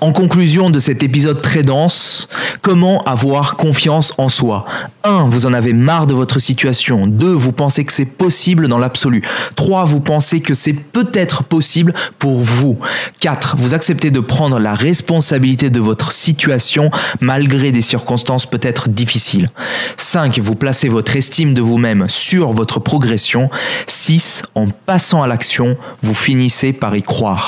En 0.00 0.10
conclusion 0.10 0.70
de 0.70 0.80
cet 0.80 1.04
épisode 1.04 1.40
très 1.40 1.62
dense, 1.62 2.28
comment 2.62 3.04
avoir 3.04 3.54
confiance 3.54 4.12
en 4.18 4.28
soi? 4.28 4.64
1. 5.04 5.28
Vous 5.28 5.46
en 5.46 5.52
avez 5.52 5.72
marre 5.72 6.08
de 6.08 6.14
votre 6.14 6.40
situation. 6.40 7.06
2. 7.06 7.28
Vous 7.28 7.52
pensez 7.52 7.84
que 7.84 7.92
c'est 7.92 8.06
possible 8.06 8.66
dans 8.66 8.78
l'absolu. 8.78 9.22
3. 9.54 9.84
Vous 9.84 10.00
pensez 10.00 10.40
que 10.40 10.52
c'est 10.52 10.72
peut-être 10.72 11.44
possible 11.44 11.94
pour 12.18 12.40
vous. 12.40 12.76
4. 13.20 13.54
Vous 13.56 13.72
acceptez 13.72 14.10
de 14.10 14.18
prendre 14.18 14.58
la 14.58 14.74
responsabilité 14.74 15.70
de 15.70 15.78
votre 15.78 16.10
situation 16.10 16.90
malgré 17.20 17.70
des 17.70 17.82
circonstances 17.82 18.46
peut-être 18.46 18.88
difficiles. 18.88 19.48
5. 19.96 20.40
Vous 20.40 20.56
placez 20.56 20.88
votre 20.88 21.14
estime 21.14 21.54
de 21.54 21.62
vous-même 21.62 22.06
sur 22.08 22.52
votre 22.52 22.80
progression. 22.80 23.48
6. 23.86 24.42
En 24.56 24.66
passant 24.86 25.22
à 25.22 25.28
l'action, 25.28 25.76
vous 26.02 26.14
finissez 26.14 26.72
par 26.72 26.96
y 26.96 27.02
croire. 27.02 27.43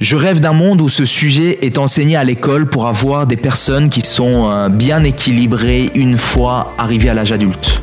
Je 0.00 0.16
rêve 0.16 0.40
d'un 0.40 0.52
monde 0.52 0.80
où 0.80 0.88
ce 0.88 1.04
sujet 1.04 1.58
est 1.62 1.76
enseigné 1.76 2.16
à 2.16 2.24
l'école 2.24 2.68
pour 2.68 2.86
avoir 2.86 3.26
des 3.26 3.36
personnes 3.36 3.88
qui 3.88 4.00
sont 4.00 4.48
euh, 4.48 4.68
bien 4.68 5.02
équilibrées 5.02 5.90
une 5.94 6.16
fois 6.16 6.72
arrivées 6.78 7.08
à 7.08 7.14
l'âge 7.14 7.32
adulte. 7.32 7.82